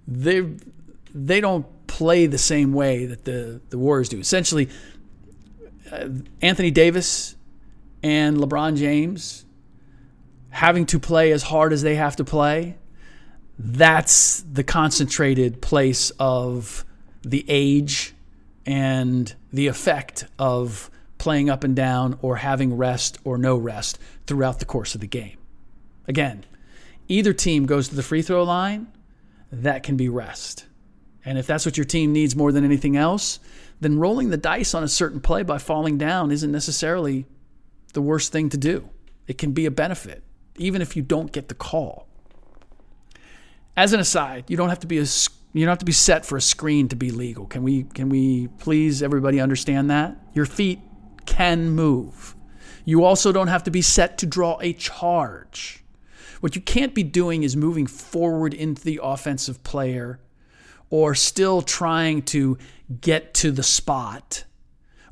they 0.10 0.45
they 1.13 1.39
don't 1.39 1.65
play 1.88 2.26
the 2.26 2.38
same 2.38 2.74
way 2.74 3.06
that 3.06 3.26
the 3.26 3.62
the 3.69 3.78
Warriors 3.78 4.10
do. 4.10 4.19
Essentially, 4.19 4.69
uh, 5.91 6.10
Anthony 6.41 6.72
Davis 6.72 7.36
and 8.02 8.38
LeBron 8.38 8.76
James 8.78 9.45
having 10.50 10.86
to 10.88 11.00
play 11.00 11.32
as 11.32 11.43
hard 11.43 11.72
as 11.72 11.82
they 11.82 11.95
have 11.95 12.15
to 12.15 12.24
play, 12.24 12.76
that's 13.58 14.43
the 14.52 14.63
concentrated 14.63 15.62
place 15.62 16.12
of 16.19 16.86
the 17.22 17.45
age 17.48 18.13
and 18.65 19.36
the 19.52 19.67
effect 19.67 20.26
of 20.38 20.89
playing 21.17 21.50
up 21.50 21.63
and 21.63 21.76
down 21.76 22.17
or 22.22 22.38
having 22.38 22.76
rest 22.78 23.17
or 23.24 23.38
no 23.38 23.56
rest 23.58 24.00
throughout 24.26 24.60
the 24.60 24.65
course 24.65 24.95
of 24.95 25.02
the 25.02 25.08
game. 25.08 25.38
Again, 26.08 26.45
either 27.08 27.34
team 27.34 27.65
goes 27.65 27.89
to 27.89 27.95
the 27.95 28.04
free 28.04 28.22
throw 28.22 28.43
line, 28.43 28.88
that 29.52 29.84
can 29.84 29.98
be 29.98 30.10
rest. 30.10 30.66
And 31.26 31.38
if 31.38 31.48
that's 31.48 31.66
what 31.66 31.78
your 31.78 31.86
team 31.86 32.14
needs 32.14 32.36
more 32.36 32.52
than 32.52 32.64
anything 32.64 32.96
else, 32.96 33.40
then 33.80 34.00
rolling 34.00 34.30
the 34.30 34.38
dice 34.38 34.74
on 34.74 34.84
a 34.84 34.88
certain 34.88 35.20
play 35.20 35.44
by 35.44 35.58
falling 35.58 35.98
down 35.98 36.32
isn't 36.32 36.52
necessarily 36.52 37.26
the 37.94 38.02
worst 38.02 38.32
thing 38.32 38.50
to 38.50 38.58
do. 38.58 38.90
It 39.28 39.38
can 39.38 39.52
be 39.52 39.66
a 39.66 39.72
benefit, 39.72 40.24
even 40.58 40.82
if 40.82 40.96
you 40.96 41.02
don't 41.02 41.32
get 41.32 41.48
the 41.48 41.56
call. 41.56 42.08
As 43.76 43.94
an 43.94 44.00
aside, 44.00 44.46
you 44.48 44.58
don't 44.58 44.70
have 44.70 44.80
to 44.80 44.88
be 44.88 45.00
a 45.00 45.06
you 45.52 45.66
don't 45.66 45.72
have 45.72 45.80
to 45.80 45.86
be 45.86 45.92
set 45.92 46.26
for 46.26 46.38
a 46.38 46.42
screen 46.42 46.90
to 46.90 46.96
be 46.96 47.12
legal. 47.12 47.46
Can 47.46 47.64
we 47.64 47.84
can 47.84 48.10
we 48.10 48.48
please 48.60 49.02
everybody 49.02 49.40
understand 49.40 49.90
that? 49.90 50.16
Your 50.34 50.46
feet 50.46 50.80
can 51.26 51.72
move. 51.72 52.36
You 52.86 53.04
also 53.04 53.32
don't 53.32 53.48
have 53.48 53.64
to 53.64 53.72
be 53.72 53.82
set 53.82 54.18
to 54.20 54.26
draw 54.26 54.60
a 54.62 54.74
charge. 54.74 55.84
What 56.39 56.56
you 56.56 56.62
can't 56.62 56.95
be 56.95 57.04
doing 57.04 57.43
is 57.43 57.56
moving 57.56 57.88
forward 57.88 58.54
into 58.54 58.84
the 58.84 58.99
offensive 59.02 59.63
player 59.63 60.19
or 60.89 61.13
still 61.15 61.62
trying 61.62 62.21
to 62.23 62.58
get 63.02 63.34
to 63.36 63.52
the 63.52 63.63
spot 63.63 64.45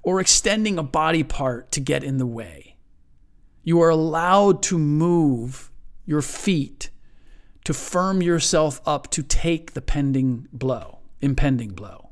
or 0.03 0.19
extending 0.19 0.77
a 0.77 0.83
body 0.83 1.23
part 1.23 1.71
to 1.73 1.79
get 1.79 2.03
in 2.03 2.17
the 2.17 2.25
way. 2.25 2.77
You 3.63 3.81
are 3.81 3.89
allowed 3.89 4.63
to 4.63 4.77
move 4.77 5.71
your 6.05 6.21
feet 6.21 6.89
to 7.65 7.73
firm 7.73 8.21
yourself 8.21 8.79
up 8.85 9.11
to 9.11 9.21
take 9.21 9.73
the 9.73 9.81
pending 9.81 10.47
blow, 10.53 10.99
impending 11.19 11.71
blow. 11.71 12.11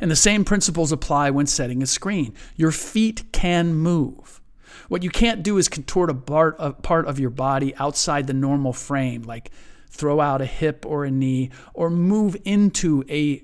And 0.00 0.10
the 0.10 0.16
same 0.16 0.42
principles 0.44 0.90
apply 0.90 1.30
when 1.30 1.46
setting 1.46 1.82
a 1.82 1.86
screen. 1.86 2.34
Your 2.56 2.70
feet 2.70 3.30
can 3.30 3.74
move. 3.74 4.40
What 4.88 5.02
you 5.02 5.10
can't 5.10 5.42
do 5.42 5.58
is 5.58 5.68
contort 5.68 6.10
a 6.10 6.14
part, 6.14 7.06
of 7.06 7.18
your 7.18 7.30
body 7.30 7.74
outside 7.76 8.26
the 8.26 8.34
normal 8.34 8.72
frame, 8.72 9.22
like 9.22 9.50
throw 9.90 10.20
out 10.20 10.40
a 10.40 10.46
hip 10.46 10.84
or 10.86 11.04
a 11.04 11.10
knee 11.10 11.50
or 11.72 11.90
move 11.90 12.36
into 12.44 13.04
a 13.08 13.42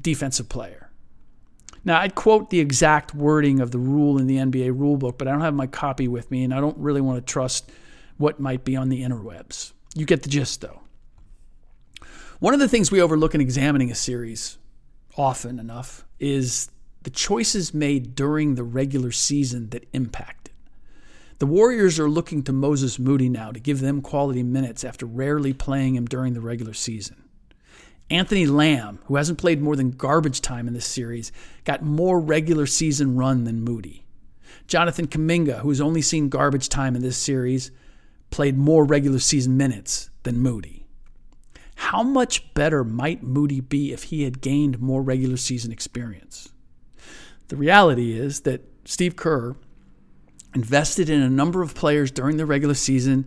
defensive 0.00 0.48
player. 0.48 0.90
Now, 1.84 2.00
I'd 2.00 2.14
quote 2.14 2.50
the 2.50 2.60
exact 2.60 3.14
wording 3.14 3.60
of 3.60 3.70
the 3.70 3.78
rule 3.78 4.18
in 4.18 4.26
the 4.26 4.36
NBA 4.36 4.76
rulebook, 4.76 5.18
but 5.18 5.28
I 5.28 5.32
don't 5.32 5.42
have 5.42 5.54
my 5.54 5.66
copy 5.66 6.08
with 6.08 6.30
me, 6.30 6.44
and 6.44 6.54
I 6.54 6.60
don't 6.60 6.78
really 6.78 7.02
want 7.02 7.24
to 7.24 7.32
trust 7.32 7.70
what 8.16 8.40
might 8.40 8.64
be 8.64 8.74
on 8.74 8.88
the 8.88 9.02
interwebs. 9.02 9.72
You 9.94 10.06
get 10.06 10.22
the 10.22 10.30
gist, 10.30 10.62
though. 10.62 10.80
One 12.40 12.54
of 12.54 12.60
the 12.60 12.68
things 12.68 12.90
we 12.90 13.02
overlook 13.02 13.34
in 13.34 13.40
examining 13.40 13.90
a 13.90 13.94
series 13.94 14.58
often 15.16 15.58
enough 15.58 16.04
is 16.18 16.70
the 17.02 17.10
choices 17.10 17.74
made 17.74 18.14
during 18.14 18.54
the 18.54 18.64
regular 18.64 19.12
season 19.12 19.68
that 19.70 19.86
impact. 19.92 20.43
The 21.44 21.50
Warriors 21.50 22.00
are 22.00 22.08
looking 22.08 22.42
to 22.44 22.54
Moses 22.54 22.98
Moody 22.98 23.28
now 23.28 23.52
to 23.52 23.60
give 23.60 23.80
them 23.80 24.00
quality 24.00 24.42
minutes 24.42 24.82
after 24.82 25.04
rarely 25.04 25.52
playing 25.52 25.94
him 25.94 26.06
during 26.06 26.32
the 26.32 26.40
regular 26.40 26.72
season. 26.72 27.22
Anthony 28.08 28.46
Lamb, 28.46 29.00
who 29.04 29.16
hasn't 29.16 29.36
played 29.36 29.60
more 29.60 29.76
than 29.76 29.90
garbage 29.90 30.40
time 30.40 30.66
in 30.66 30.72
this 30.72 30.86
series, 30.86 31.32
got 31.64 31.82
more 31.82 32.18
regular 32.18 32.64
season 32.64 33.14
run 33.14 33.44
than 33.44 33.60
Moody. 33.60 34.06
Jonathan 34.68 35.06
Kuminga, 35.06 35.58
who's 35.58 35.82
only 35.82 36.00
seen 36.00 36.30
garbage 36.30 36.70
time 36.70 36.96
in 36.96 37.02
this 37.02 37.18
series, 37.18 37.70
played 38.30 38.56
more 38.56 38.86
regular 38.86 39.18
season 39.18 39.54
minutes 39.54 40.08
than 40.22 40.38
Moody. 40.38 40.86
How 41.74 42.02
much 42.02 42.54
better 42.54 42.84
might 42.84 43.22
Moody 43.22 43.60
be 43.60 43.92
if 43.92 44.04
he 44.04 44.22
had 44.22 44.40
gained 44.40 44.80
more 44.80 45.02
regular 45.02 45.36
season 45.36 45.72
experience? 45.72 46.48
The 47.48 47.56
reality 47.56 48.18
is 48.18 48.40
that 48.40 48.66
Steve 48.86 49.16
Kerr 49.16 49.56
invested 50.54 51.10
in 51.10 51.20
a 51.20 51.30
number 51.30 51.62
of 51.62 51.74
players 51.74 52.10
during 52.10 52.36
the 52.36 52.46
regular 52.46 52.74
season 52.74 53.26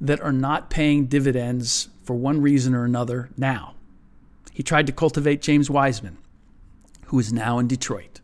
that 0.00 0.20
are 0.20 0.32
not 0.32 0.70
paying 0.70 1.06
dividends 1.06 1.88
for 2.02 2.14
one 2.14 2.40
reason 2.40 2.74
or 2.74 2.84
another 2.84 3.30
now. 3.36 3.74
He 4.52 4.62
tried 4.62 4.86
to 4.86 4.92
cultivate 4.92 5.42
James 5.42 5.70
Wiseman, 5.70 6.18
who 7.06 7.18
is 7.18 7.32
now 7.32 7.58
in 7.58 7.66
Detroit. 7.66 8.20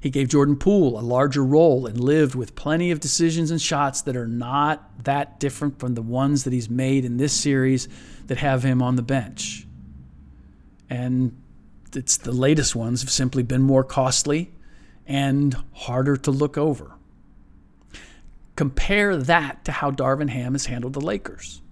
He 0.00 0.10
gave 0.10 0.28
Jordan 0.28 0.56
Poole 0.56 0.98
a 0.98 1.00
larger 1.00 1.44
role 1.44 1.86
and 1.86 2.00
lived 2.00 2.34
with 2.34 2.56
plenty 2.56 2.90
of 2.90 2.98
decisions 2.98 3.50
and 3.50 3.62
shots 3.62 4.02
that 4.02 4.16
are 4.16 4.26
not 4.26 5.04
that 5.04 5.38
different 5.38 5.78
from 5.78 5.94
the 5.94 6.02
ones 6.02 6.44
that 6.44 6.52
he's 6.52 6.68
made 6.68 7.04
in 7.04 7.18
this 7.18 7.32
series 7.32 7.88
that 8.26 8.38
have 8.38 8.64
him 8.64 8.82
on 8.82 8.96
the 8.96 9.02
bench. 9.02 9.66
And 10.90 11.40
it's 11.94 12.16
the 12.16 12.32
latest 12.32 12.74
ones 12.74 13.02
have 13.02 13.10
simply 13.10 13.42
been 13.42 13.62
more 13.62 13.84
costly 13.84 14.50
and 15.06 15.56
harder 15.72 16.16
to 16.16 16.30
look 16.30 16.58
over. 16.58 16.92
Compare 18.62 19.16
that 19.16 19.64
to 19.64 19.72
how 19.72 19.90
Darvin 19.90 20.28
Ham 20.28 20.52
has 20.52 20.66
handled 20.66 20.92
the 20.92 21.00
Lakers. 21.00 21.62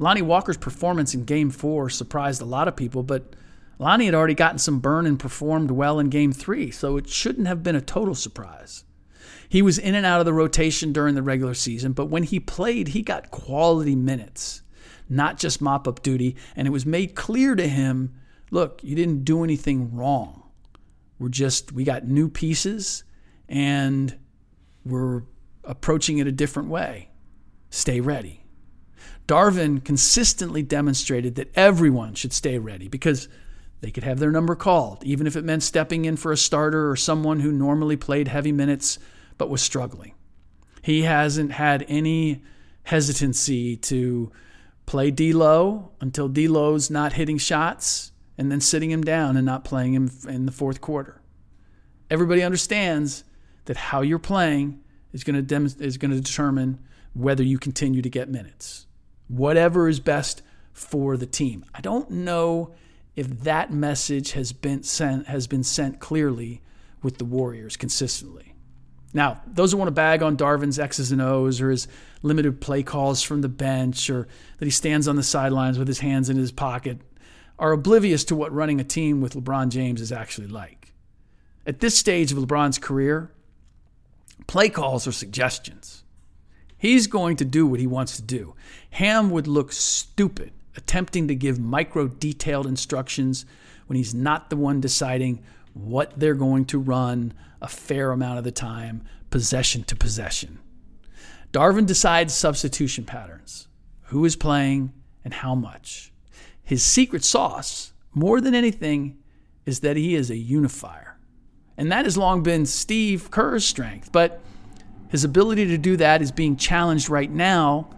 Lonnie 0.00 0.22
Walker's 0.22 0.56
performance 0.56 1.14
in 1.14 1.22
game 1.22 1.50
four 1.50 1.88
surprised 1.88 2.42
a 2.42 2.44
lot 2.44 2.66
of 2.66 2.74
people, 2.74 3.04
but 3.04 3.36
Lonnie 3.78 4.06
had 4.06 4.14
already 4.16 4.34
gotten 4.34 4.58
some 4.58 4.80
burn 4.80 5.06
and 5.06 5.20
performed 5.20 5.70
well 5.70 6.00
in 6.00 6.08
game 6.08 6.32
three, 6.32 6.72
so 6.72 6.96
it 6.96 7.08
shouldn't 7.08 7.46
have 7.46 7.62
been 7.62 7.76
a 7.76 7.80
total 7.80 8.16
surprise. 8.16 8.82
He 9.48 9.62
was 9.62 9.78
in 9.78 9.94
and 9.94 10.04
out 10.04 10.18
of 10.18 10.26
the 10.26 10.32
rotation 10.32 10.92
during 10.92 11.14
the 11.14 11.22
regular 11.22 11.54
season, 11.54 11.92
but 11.92 12.06
when 12.06 12.24
he 12.24 12.40
played, 12.40 12.88
he 12.88 13.02
got 13.02 13.30
quality 13.30 13.94
minutes, 13.94 14.62
not 15.08 15.38
just 15.38 15.62
mop 15.62 15.86
up 15.86 16.02
duty, 16.02 16.34
and 16.56 16.66
it 16.66 16.72
was 16.72 16.84
made 16.84 17.14
clear 17.14 17.54
to 17.54 17.68
him 17.68 18.14
look, 18.50 18.82
you 18.82 18.96
didn't 18.96 19.24
do 19.24 19.44
anything 19.44 19.94
wrong. 19.94 20.42
We're 21.20 21.28
just, 21.28 21.70
we 21.70 21.84
got 21.84 22.08
new 22.08 22.28
pieces 22.28 23.04
and 23.48 24.18
we're 24.84 25.22
approaching 25.64 26.18
it 26.18 26.26
a 26.26 26.32
different 26.32 26.68
way. 26.68 27.10
Stay 27.70 28.00
ready. 28.00 28.44
Darvin 29.26 29.82
consistently 29.82 30.62
demonstrated 30.62 31.36
that 31.36 31.50
everyone 31.54 32.14
should 32.14 32.32
stay 32.32 32.58
ready 32.58 32.88
because 32.88 33.28
they 33.80 33.90
could 33.90 34.04
have 34.04 34.18
their 34.18 34.30
number 34.30 34.54
called, 34.54 35.02
even 35.04 35.26
if 35.26 35.36
it 35.36 35.44
meant 35.44 35.62
stepping 35.62 36.04
in 36.04 36.16
for 36.16 36.32
a 36.32 36.36
starter 36.36 36.90
or 36.90 36.96
someone 36.96 37.40
who 37.40 37.50
normally 37.50 37.96
played 37.96 38.28
heavy 38.28 38.52
minutes 38.52 38.98
but 39.38 39.50
was 39.50 39.62
struggling. 39.62 40.14
He 40.82 41.02
hasn't 41.02 41.52
had 41.52 41.84
any 41.88 42.42
hesitancy 42.84 43.76
to 43.76 44.32
play 44.86 45.10
D'Lo 45.10 45.92
until 46.00 46.28
D'Lo's 46.28 46.90
not 46.90 47.14
hitting 47.14 47.38
shots, 47.38 48.12
and 48.36 48.50
then 48.50 48.60
sitting 48.60 48.90
him 48.90 49.02
down 49.02 49.36
and 49.36 49.46
not 49.46 49.64
playing 49.64 49.94
him 49.94 50.10
in 50.28 50.46
the 50.46 50.52
fourth 50.52 50.80
quarter. 50.80 51.20
Everybody 52.10 52.42
understands 52.42 53.24
that 53.66 53.76
how 53.76 54.02
you're 54.02 54.18
playing 54.18 54.80
is 55.12 55.24
going 55.24 55.36
to 55.36 55.42
dem- 55.42 55.66
is 55.78 55.98
going 55.98 56.10
to 56.10 56.20
determine 56.20 56.78
whether 57.14 57.42
you 57.42 57.58
continue 57.58 58.02
to 58.02 58.10
get 58.10 58.28
minutes. 58.28 58.86
Whatever 59.28 59.88
is 59.88 60.00
best 60.00 60.42
for 60.72 61.16
the 61.16 61.26
team. 61.26 61.64
I 61.74 61.80
don't 61.80 62.10
know 62.10 62.74
if 63.14 63.28
that 63.40 63.72
message 63.72 64.32
has 64.32 64.52
been 64.52 64.82
sent 64.82 65.26
has 65.26 65.46
been 65.46 65.64
sent 65.64 66.00
clearly 66.00 66.62
with 67.02 67.18
the 67.18 67.24
Warriors 67.24 67.76
consistently. 67.76 68.54
Now, 69.14 69.42
those 69.46 69.72
who 69.72 69.78
want 69.78 69.88
to 69.88 69.92
bag 69.92 70.22
on 70.22 70.36
Darvin's 70.36 70.78
X's 70.78 71.12
and 71.12 71.20
O's 71.20 71.60
or 71.60 71.70
his 71.70 71.86
limited 72.22 72.60
play 72.60 72.82
calls 72.82 73.22
from 73.22 73.42
the 73.42 73.48
bench 73.48 74.08
or 74.08 74.26
that 74.58 74.64
he 74.64 74.70
stands 74.70 75.06
on 75.06 75.16
the 75.16 75.22
sidelines 75.22 75.78
with 75.78 75.88
his 75.88 76.00
hands 76.00 76.30
in 76.30 76.38
his 76.38 76.52
pocket 76.52 76.98
are 77.58 77.72
oblivious 77.72 78.24
to 78.24 78.34
what 78.34 78.52
running 78.52 78.80
a 78.80 78.84
team 78.84 79.20
with 79.20 79.34
LeBron 79.34 79.68
James 79.68 80.00
is 80.00 80.12
actually 80.12 80.46
like. 80.46 80.94
At 81.66 81.80
this 81.80 81.96
stage 81.96 82.32
of 82.32 82.38
LeBron's 82.38 82.78
career, 82.78 83.30
play 84.46 84.68
calls 84.68 85.06
or 85.06 85.12
suggestions. 85.12 86.04
He's 86.76 87.06
going 87.06 87.36
to 87.36 87.44
do 87.44 87.66
what 87.66 87.80
he 87.80 87.86
wants 87.86 88.16
to 88.16 88.22
do. 88.22 88.54
Ham 88.90 89.30
would 89.30 89.46
look 89.46 89.72
stupid 89.72 90.52
attempting 90.76 91.28
to 91.28 91.34
give 91.34 91.58
micro 91.58 92.08
detailed 92.08 92.66
instructions 92.66 93.44
when 93.86 93.96
he's 93.96 94.14
not 94.14 94.50
the 94.50 94.56
one 94.56 94.80
deciding 94.80 95.42
what 95.74 96.18
they're 96.18 96.34
going 96.34 96.64
to 96.66 96.78
run 96.78 97.32
a 97.60 97.68
fair 97.68 98.10
amount 98.10 98.38
of 98.38 98.44
the 98.44 98.50
time, 98.50 99.04
possession 99.30 99.84
to 99.84 99.96
possession. 99.96 100.58
Darvin 101.52 101.86
decides 101.86 102.34
substitution 102.34 103.04
patterns 103.04 103.68
who 104.06 104.24
is 104.24 104.36
playing 104.36 104.92
and 105.24 105.34
how 105.34 105.54
much. 105.54 106.12
His 106.62 106.82
secret 106.82 107.24
sauce, 107.24 107.92
more 108.14 108.40
than 108.40 108.54
anything, 108.54 109.18
is 109.64 109.80
that 109.80 109.96
he 109.96 110.14
is 110.14 110.30
a 110.30 110.36
unifier. 110.36 111.11
And 111.76 111.90
that 111.90 112.04
has 112.04 112.16
long 112.16 112.42
been 112.42 112.66
Steve 112.66 113.30
Kerr's 113.30 113.64
strength. 113.64 114.12
But 114.12 114.40
his 115.08 115.24
ability 115.24 115.66
to 115.66 115.78
do 115.78 115.96
that 115.96 116.22
is 116.22 116.32
being 116.32 116.56
challenged 116.56 117.08
right 117.08 117.30
now 117.30 117.88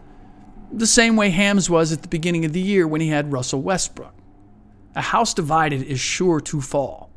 the 0.74 0.86
same 0.86 1.14
way 1.14 1.30
Hams 1.30 1.70
was 1.70 1.92
at 1.92 2.02
the 2.02 2.08
beginning 2.08 2.44
of 2.44 2.52
the 2.52 2.60
year 2.60 2.86
when 2.86 3.00
he 3.00 3.08
had 3.08 3.32
Russell 3.32 3.62
Westbrook. 3.62 4.14
A 4.96 5.00
house 5.00 5.32
divided 5.32 5.82
is 5.82 6.00
sure 6.00 6.40
to 6.40 6.60
fall. 6.60 7.10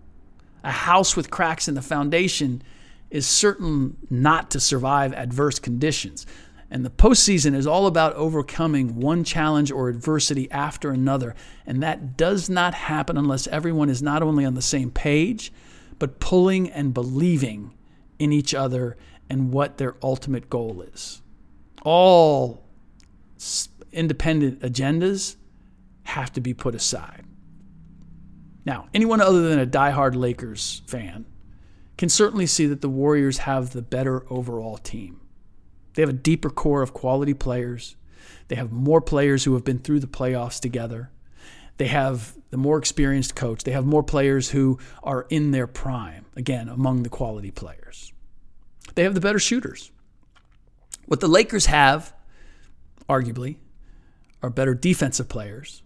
A 0.64 0.72
house 0.72 1.16
with 1.16 1.32
cracks 1.32 1.68
in 1.68 1.76
the 1.76 1.82
foundation 1.82 2.62
is 3.10 3.26
certain 3.26 3.98
not 4.10 4.52
to 4.52 4.60
survive 4.60 5.14
adverse 5.14 5.60
conditions. 5.60 6.26
And 6.70 6.86
the 6.86 6.90
postseason 6.90 7.56
is 7.56 7.66
all 7.66 7.88
about 7.88 8.14
overcoming 8.16 8.96
one 8.96 9.24
challenge 9.24 9.72
or 9.72 9.90
adversity 9.90 10.52
after 10.52 10.92
another. 10.92 11.34
And 11.66 11.82
that 11.82 12.18
does 12.18 12.50
not 12.50 12.74
happen 12.74 13.18
unless 13.18 13.48
everyone 13.48 13.90
is 13.90 14.04
not 14.04 14.22
only 14.22 14.44
on 14.44 14.56
the 14.56 14.62
same 14.62 14.92
page, 14.92 15.52
but 16.00 16.20
pulling 16.20 16.70
and 16.70 16.94
believing 16.94 17.74
in 18.20 18.32
each 18.32 18.54
other 18.54 18.98
and 19.30 19.52
what 19.52 19.78
their 19.78 19.96
ultimate 20.02 20.50
goal 20.50 20.82
is. 20.82 21.22
All 21.84 22.64
independent 23.92 24.62
agendas 24.62 25.36
have 26.04 26.32
to 26.34 26.42
be 26.42 26.54
put 26.54 26.76
aside. 26.76 27.26
Now, 28.66 28.88
anyone 28.94 29.22
other 29.22 29.48
than 29.48 29.60
a 29.60 29.66
diehard 29.66 30.16
Lakers 30.16 30.82
fan 30.88 31.26
can 31.98 32.10
certainly 32.10 32.46
see 32.46 32.66
that 32.68 32.82
the 32.82 32.90
Warriors 32.90 33.40
have 33.40 33.72
the 33.72 33.82
better 33.82 34.26
overall 34.32 34.78
team. 34.78 35.22
They 35.94 36.02
have 36.02 36.10
a 36.10 36.14
deeper 36.14 36.50
core 36.50 36.82
of 36.82 36.94
quality 36.94 37.34
players. 37.34 37.96
They 38.50 38.56
have 38.56 38.72
more 38.72 39.02
players 39.02 39.46
who 39.46 39.54
have 39.54 39.64
been 39.64 39.80
through 39.80 40.02
the 40.02 40.08
playoffs 40.08 40.60
together. 40.60 41.12
They 41.78 41.88
have 41.88 42.36
the 42.50 42.58
more 42.58 42.78
experienced 42.78 43.36
coach. 43.36 43.64
They 43.64 43.72
have 43.72 43.86
more 43.86 44.04
players 44.04 44.50
who 44.50 44.80
are 45.04 45.28
in 45.30 45.52
their 45.52 45.68
prime, 45.68 46.26
again, 46.36 46.70
among 46.70 47.04
the 47.04 47.10
quality 47.10 47.52
players. 47.52 48.14
They 48.96 49.04
have 49.04 49.14
the 49.14 49.22
better 49.22 49.40
shooters. 49.40 49.92
What 51.06 51.20
the 51.20 51.28
Lakers 51.28 51.68
have 51.68 52.14
arguably, 53.10 53.58
are 54.42 54.50
better 54.50 54.74
defensive 54.74 55.30
players. 55.30 55.84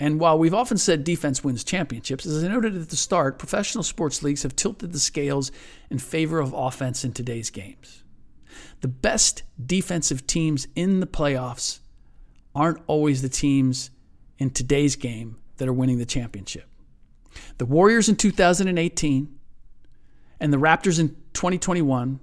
And 0.00 0.18
while 0.18 0.38
we've 0.38 0.54
often 0.54 0.78
said 0.78 1.04
defense 1.04 1.44
wins 1.44 1.62
championships, 1.62 2.26
as 2.26 2.42
I 2.42 2.48
noted 2.48 2.76
at 2.76 2.88
the 2.88 2.96
start, 2.96 3.38
professional 3.38 3.84
sports 3.84 4.22
leagues 4.22 4.42
have 4.42 4.56
tilted 4.56 4.92
the 4.92 4.98
scales 4.98 5.52
in 5.90 5.98
favor 5.98 6.40
of 6.40 6.52
offense 6.52 7.04
in 7.04 7.12
today's 7.12 7.50
games. 7.50 8.02
The 8.80 8.88
best 8.88 9.42
defensive 9.64 10.26
teams 10.26 10.66
in 10.74 11.00
the 11.00 11.06
playoffs 11.06 11.80
aren't 12.54 12.82
always 12.86 13.22
the 13.22 13.28
teams 13.28 13.90
in 14.42 14.50
today's 14.50 14.96
game 14.96 15.36
that 15.56 15.68
are 15.68 15.72
winning 15.72 15.98
the 15.98 16.04
championship. 16.04 16.66
The 17.58 17.64
Warriors 17.64 18.08
in 18.08 18.16
2018 18.16 19.38
and 20.40 20.52
the 20.52 20.56
Raptors 20.58 20.98
in 20.98 21.10
2021 21.32 22.18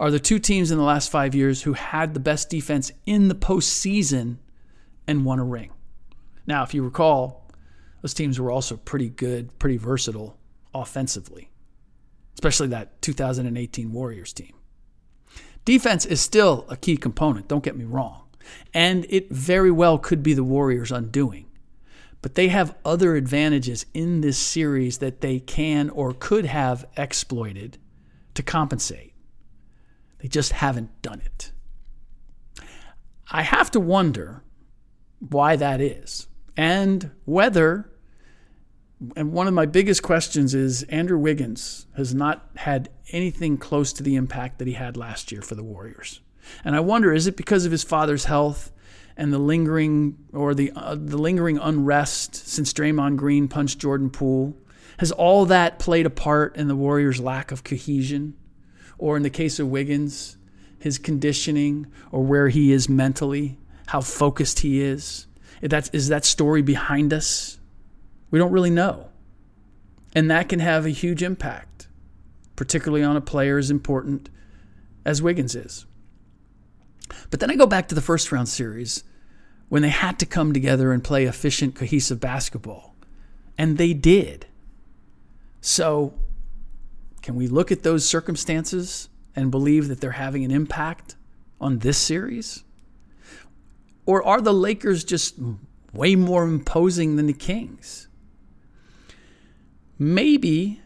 are 0.00 0.10
the 0.10 0.18
two 0.18 0.38
teams 0.38 0.70
in 0.70 0.78
the 0.78 0.84
last 0.84 1.10
five 1.10 1.34
years 1.34 1.62
who 1.62 1.74
had 1.74 2.14
the 2.14 2.20
best 2.20 2.48
defense 2.48 2.90
in 3.04 3.28
the 3.28 3.34
postseason 3.34 4.38
and 5.06 5.26
won 5.26 5.38
a 5.38 5.44
ring. 5.44 5.70
Now, 6.46 6.62
if 6.62 6.72
you 6.72 6.82
recall, 6.82 7.50
those 8.00 8.14
teams 8.14 8.40
were 8.40 8.50
also 8.50 8.78
pretty 8.78 9.10
good, 9.10 9.56
pretty 9.58 9.76
versatile 9.76 10.38
offensively, 10.74 11.50
especially 12.34 12.68
that 12.68 13.02
2018 13.02 13.92
Warriors 13.92 14.32
team. 14.32 14.54
Defense 15.66 16.06
is 16.06 16.22
still 16.22 16.64
a 16.70 16.76
key 16.76 16.96
component, 16.96 17.48
don't 17.48 17.62
get 17.62 17.76
me 17.76 17.84
wrong, 17.84 18.23
and 18.72 19.06
it 19.08 19.30
very 19.30 19.70
well 19.70 19.98
could 19.98 20.22
be 20.22 20.34
the 20.34 20.44
Warriors' 20.44 20.92
undoing. 20.92 21.46
But 22.22 22.34
they 22.34 22.48
have 22.48 22.74
other 22.84 23.16
advantages 23.16 23.84
in 23.92 24.20
this 24.20 24.38
series 24.38 24.98
that 24.98 25.20
they 25.20 25.40
can 25.40 25.90
or 25.90 26.14
could 26.14 26.46
have 26.46 26.86
exploited 26.96 27.78
to 28.34 28.42
compensate. 28.42 29.12
They 30.18 30.28
just 30.28 30.52
haven't 30.52 31.02
done 31.02 31.20
it. 31.24 31.52
I 33.30 33.42
have 33.42 33.70
to 33.72 33.80
wonder 33.80 34.42
why 35.18 35.56
that 35.56 35.80
is 35.80 36.26
and 36.56 37.10
whether 37.24 37.90
and 39.16 39.32
one 39.32 39.48
of 39.48 39.54
my 39.54 39.66
biggest 39.66 40.02
questions 40.02 40.54
is 40.54 40.82
Andrew 40.84 41.18
Wiggins 41.18 41.86
has 41.96 42.14
not 42.14 42.48
had 42.56 42.88
anything 43.10 43.58
close 43.58 43.92
to 43.94 44.02
the 44.02 44.16
impact 44.16 44.58
that 44.58 44.68
he 44.68 44.74
had 44.74 44.96
last 44.96 45.30
year 45.32 45.42
for 45.42 45.54
the 45.54 45.64
Warriors. 45.64 46.20
And 46.64 46.74
I 46.76 46.80
wonder 46.80 47.12
is 47.12 47.26
it 47.26 47.36
because 47.36 47.64
of 47.64 47.72
his 47.72 47.84
father's 47.84 48.24
health 48.24 48.70
and 49.16 49.32
the 49.32 49.38
lingering 49.38 50.16
or 50.32 50.54
the 50.54 50.72
uh, 50.74 50.94
the 50.94 51.18
lingering 51.18 51.58
unrest 51.58 52.34
since 52.34 52.72
Draymond 52.72 53.16
Green 53.16 53.48
punched 53.48 53.78
Jordan 53.78 54.10
Poole? 54.10 54.56
Has 54.98 55.12
all 55.12 55.46
that 55.46 55.78
played 55.78 56.06
a 56.06 56.10
part 56.10 56.56
in 56.56 56.68
the 56.68 56.76
Warriors' 56.76 57.20
lack 57.20 57.50
of 57.50 57.64
cohesion? 57.64 58.34
or 58.98 59.16
in 59.16 59.22
the 59.22 59.30
case 59.30 59.58
of 59.58 59.68
Wiggins, 59.68 60.36
his 60.78 60.98
conditioning 60.98 61.86
or 62.12 62.22
where 62.22 62.48
he 62.48 62.72
is 62.72 62.88
mentally, 62.88 63.58
how 63.86 64.00
focused 64.00 64.60
he 64.60 64.80
is. 64.80 65.26
Is 65.60 65.70
that, 65.70 65.90
is 65.94 66.08
that 66.08 66.24
story 66.24 66.62
behind 66.62 67.12
us? 67.12 67.58
We 68.30 68.38
don't 68.38 68.52
really 68.52 68.70
know. 68.70 69.08
And 70.14 70.30
that 70.30 70.48
can 70.48 70.60
have 70.60 70.86
a 70.86 70.90
huge 70.90 71.22
impact, 71.22 71.88
particularly 72.56 73.02
on 73.02 73.16
a 73.16 73.20
player 73.20 73.58
as 73.58 73.70
important 73.70 74.30
as 75.04 75.22
Wiggins 75.22 75.54
is. 75.54 75.86
But 77.30 77.40
then 77.40 77.50
I 77.50 77.56
go 77.56 77.66
back 77.66 77.88
to 77.88 77.94
the 77.94 78.00
first 78.00 78.32
round 78.32 78.48
series 78.48 79.04
when 79.68 79.82
they 79.82 79.88
had 79.88 80.18
to 80.20 80.26
come 80.26 80.52
together 80.52 80.92
and 80.92 81.02
play 81.02 81.24
efficient, 81.24 81.74
cohesive 81.74 82.20
basketball. 82.20 82.94
And 83.56 83.78
they 83.78 83.92
did. 83.92 84.46
So 85.60 86.14
can 87.22 87.34
we 87.34 87.48
look 87.48 87.72
at 87.72 87.82
those 87.82 88.06
circumstances 88.06 89.08
and 89.34 89.50
believe 89.50 89.88
that 89.88 90.00
they're 90.00 90.12
having 90.12 90.44
an 90.44 90.50
impact 90.50 91.16
on 91.60 91.78
this 91.78 91.98
series? 91.98 92.64
Or 94.06 94.22
are 94.22 94.40
the 94.40 94.52
Lakers 94.52 95.04
just 95.04 95.36
way 95.92 96.16
more 96.16 96.44
imposing 96.44 97.16
than 97.16 97.26
the 97.26 97.32
Kings? 97.32 98.08
Maybe 99.98 100.82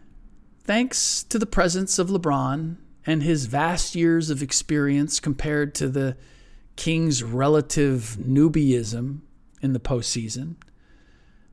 thanks 0.63 1.25
to 1.25 1.39
the 1.39 1.47
presence 1.47 1.99
of 1.99 2.09
LeBron 2.09 2.77
and 3.07 3.23
his 3.23 3.47
vast 3.47 3.95
years 3.95 4.31
of 4.31 4.43
experience 4.43 5.21
compared 5.21 5.75
to 5.77 5.89
the 5.89 6.17
Kings' 6.77 7.23
relative 7.23 8.17
newbieism 8.21 9.21
in 9.61 9.73
the 9.73 9.81
postseason, 9.81 10.57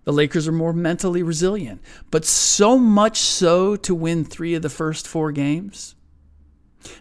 the 0.04 0.14
Lakers 0.14 0.48
are 0.48 0.52
more 0.52 0.74
mentally 0.74 1.24
resilient, 1.24 1.82
but 2.12 2.26
so 2.26 2.78
much 2.78 3.20
so 3.20 3.76
to 3.76 3.96
win 3.96 4.24
three 4.24 4.54
of 4.54 4.62
the 4.62 4.70
first 4.70 5.08
four 5.08 5.32
games. 5.32 5.96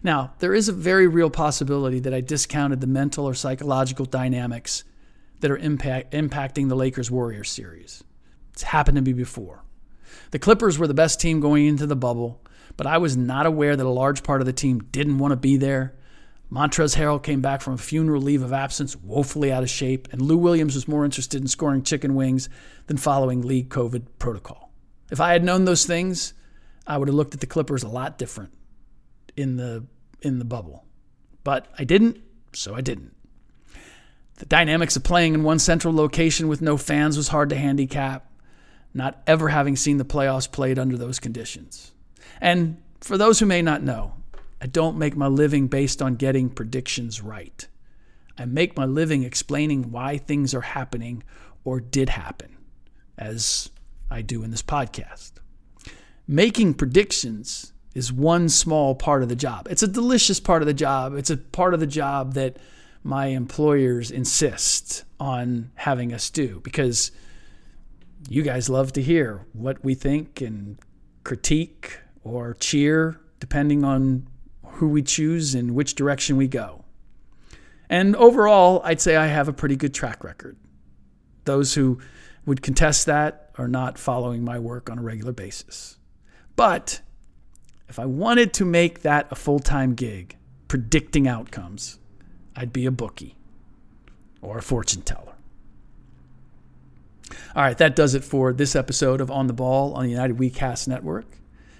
Now, 0.02 0.32
there 0.38 0.54
is 0.54 0.68
a 0.68 0.72
very 0.72 1.06
real 1.06 1.28
possibility 1.28 2.00
that 2.00 2.14
I 2.14 2.22
discounted 2.22 2.80
the 2.80 2.86
mental 2.86 3.26
or 3.26 3.34
psychological 3.34 4.06
dynamics 4.06 4.84
that 5.40 5.50
are 5.50 5.58
impact, 5.58 6.12
impacting 6.12 6.70
the 6.70 6.74
Lakers 6.74 7.10
Warriors 7.10 7.50
series. 7.50 8.02
It's 8.54 8.62
happened 8.62 8.96
to 8.96 9.02
me 9.02 9.12
before. 9.12 9.62
The 10.30 10.38
Clippers 10.38 10.78
were 10.78 10.86
the 10.86 10.94
best 10.94 11.20
team 11.20 11.40
going 11.40 11.66
into 11.66 11.86
the 11.86 11.96
bubble, 11.96 12.40
but 12.76 12.86
I 12.86 12.98
was 12.98 13.16
not 13.16 13.46
aware 13.46 13.76
that 13.76 13.86
a 13.86 13.88
large 13.88 14.22
part 14.22 14.40
of 14.40 14.46
the 14.46 14.52
team 14.52 14.80
didn't 14.90 15.18
want 15.18 15.32
to 15.32 15.36
be 15.36 15.56
there. 15.56 15.94
Montrezl 16.50 16.96
Harrell 16.96 17.22
came 17.22 17.40
back 17.40 17.60
from 17.60 17.74
a 17.74 17.78
funeral 17.78 18.22
leave 18.22 18.42
of 18.42 18.52
absence, 18.52 18.94
woefully 18.96 19.50
out 19.50 19.62
of 19.62 19.70
shape, 19.70 20.08
and 20.12 20.22
Lou 20.22 20.36
Williams 20.36 20.74
was 20.74 20.86
more 20.86 21.04
interested 21.04 21.40
in 21.40 21.48
scoring 21.48 21.82
chicken 21.82 22.14
wings 22.14 22.48
than 22.86 22.96
following 22.96 23.42
league 23.42 23.70
COVID 23.70 24.04
protocol. 24.18 24.70
If 25.10 25.20
I 25.20 25.32
had 25.32 25.44
known 25.44 25.64
those 25.64 25.84
things, 25.84 26.34
I 26.86 26.96
would 26.96 27.08
have 27.08 27.14
looked 27.14 27.34
at 27.34 27.40
the 27.40 27.46
Clippers 27.46 27.82
a 27.82 27.88
lot 27.88 28.18
different 28.18 28.52
in 29.36 29.56
the 29.56 29.86
in 30.20 30.38
the 30.38 30.44
bubble. 30.44 30.84
But 31.42 31.66
I 31.78 31.84
didn't, 31.84 32.20
so 32.52 32.74
I 32.74 32.80
didn't. 32.80 33.14
The 34.36 34.46
dynamics 34.46 34.96
of 34.96 35.04
playing 35.04 35.34
in 35.34 35.42
one 35.44 35.58
central 35.58 35.94
location 35.94 36.48
with 36.48 36.62
no 36.62 36.76
fans 36.76 37.16
was 37.16 37.28
hard 37.28 37.50
to 37.50 37.56
handicap, 37.56 38.30
not 38.92 39.22
ever 39.26 39.48
having 39.48 39.76
seen 39.76 39.98
the 39.98 40.04
playoffs 40.04 40.50
played 40.50 40.78
under 40.78 40.96
those 40.96 41.20
conditions. 41.20 41.92
And 42.40 42.80
for 43.00 43.18
those 43.18 43.38
who 43.38 43.46
may 43.46 43.62
not 43.62 43.82
know, 43.82 44.14
I 44.60 44.66
don't 44.66 44.98
make 44.98 45.16
my 45.16 45.26
living 45.26 45.66
based 45.66 46.00
on 46.00 46.16
getting 46.16 46.48
predictions 46.48 47.20
right. 47.20 47.66
I 48.38 48.46
make 48.46 48.76
my 48.76 48.84
living 48.84 49.22
explaining 49.22 49.90
why 49.90 50.18
things 50.18 50.54
are 50.54 50.62
happening 50.62 51.22
or 51.64 51.80
did 51.80 52.08
happen, 52.08 52.56
as 53.16 53.70
I 54.10 54.22
do 54.22 54.42
in 54.42 54.50
this 54.50 54.62
podcast. 54.62 55.32
Making 56.26 56.74
predictions 56.74 57.72
is 57.94 58.12
one 58.12 58.48
small 58.48 58.94
part 58.94 59.22
of 59.22 59.28
the 59.28 59.36
job. 59.36 59.68
It's 59.70 59.82
a 59.82 59.88
delicious 59.88 60.40
part 60.40 60.62
of 60.62 60.66
the 60.66 60.74
job. 60.74 61.14
It's 61.14 61.30
a 61.30 61.36
part 61.36 61.74
of 61.74 61.80
the 61.80 61.86
job 61.86 62.34
that 62.34 62.56
my 63.02 63.26
employers 63.26 64.10
insist 64.10 65.04
on 65.20 65.70
having 65.74 66.12
us 66.12 66.30
do 66.30 66.60
because 66.64 67.12
you 68.28 68.42
guys 68.42 68.70
love 68.70 68.92
to 68.94 69.02
hear 69.02 69.46
what 69.52 69.84
we 69.84 69.94
think 69.94 70.40
and 70.40 70.78
critique 71.22 71.98
or 72.24 72.54
cheer, 72.54 73.20
depending 73.38 73.84
on 73.84 74.26
who 74.64 74.88
we 74.88 75.02
choose 75.02 75.54
and 75.54 75.74
which 75.74 75.94
direction 75.94 76.36
we 76.36 76.48
go. 76.48 76.84
And 77.88 78.16
overall, 78.16 78.80
I'd 78.82 79.00
say 79.00 79.14
I 79.14 79.26
have 79.26 79.46
a 79.46 79.52
pretty 79.52 79.76
good 79.76 79.94
track 79.94 80.24
record. 80.24 80.56
Those 81.44 81.74
who 81.74 82.00
would 82.46 82.62
contest 82.62 83.06
that 83.06 83.50
are 83.56 83.68
not 83.68 83.98
following 83.98 84.44
my 84.44 84.58
work 84.58 84.90
on 84.90 84.98
a 84.98 85.02
regular 85.02 85.32
basis. 85.32 85.98
But 86.56 87.00
if 87.88 87.98
I 87.98 88.06
wanted 88.06 88.52
to 88.54 88.64
make 88.64 89.02
that 89.02 89.28
a 89.30 89.34
full 89.34 89.60
time 89.60 89.94
gig, 89.94 90.36
predicting 90.68 91.28
outcomes, 91.28 91.98
I'd 92.56 92.72
be 92.72 92.86
a 92.86 92.90
bookie 92.90 93.36
or 94.40 94.58
a 94.58 94.62
fortune 94.62 95.02
teller. 95.02 95.34
All 97.54 97.62
right, 97.62 97.78
that 97.78 97.96
does 97.96 98.14
it 98.14 98.24
for 98.24 98.52
this 98.52 98.74
episode 98.74 99.20
of 99.20 99.30
On 99.30 99.46
the 99.46 99.52
Ball 99.52 99.94
on 99.94 100.04
the 100.04 100.10
United 100.10 100.36
WeCast 100.36 100.88
Network. 100.88 101.26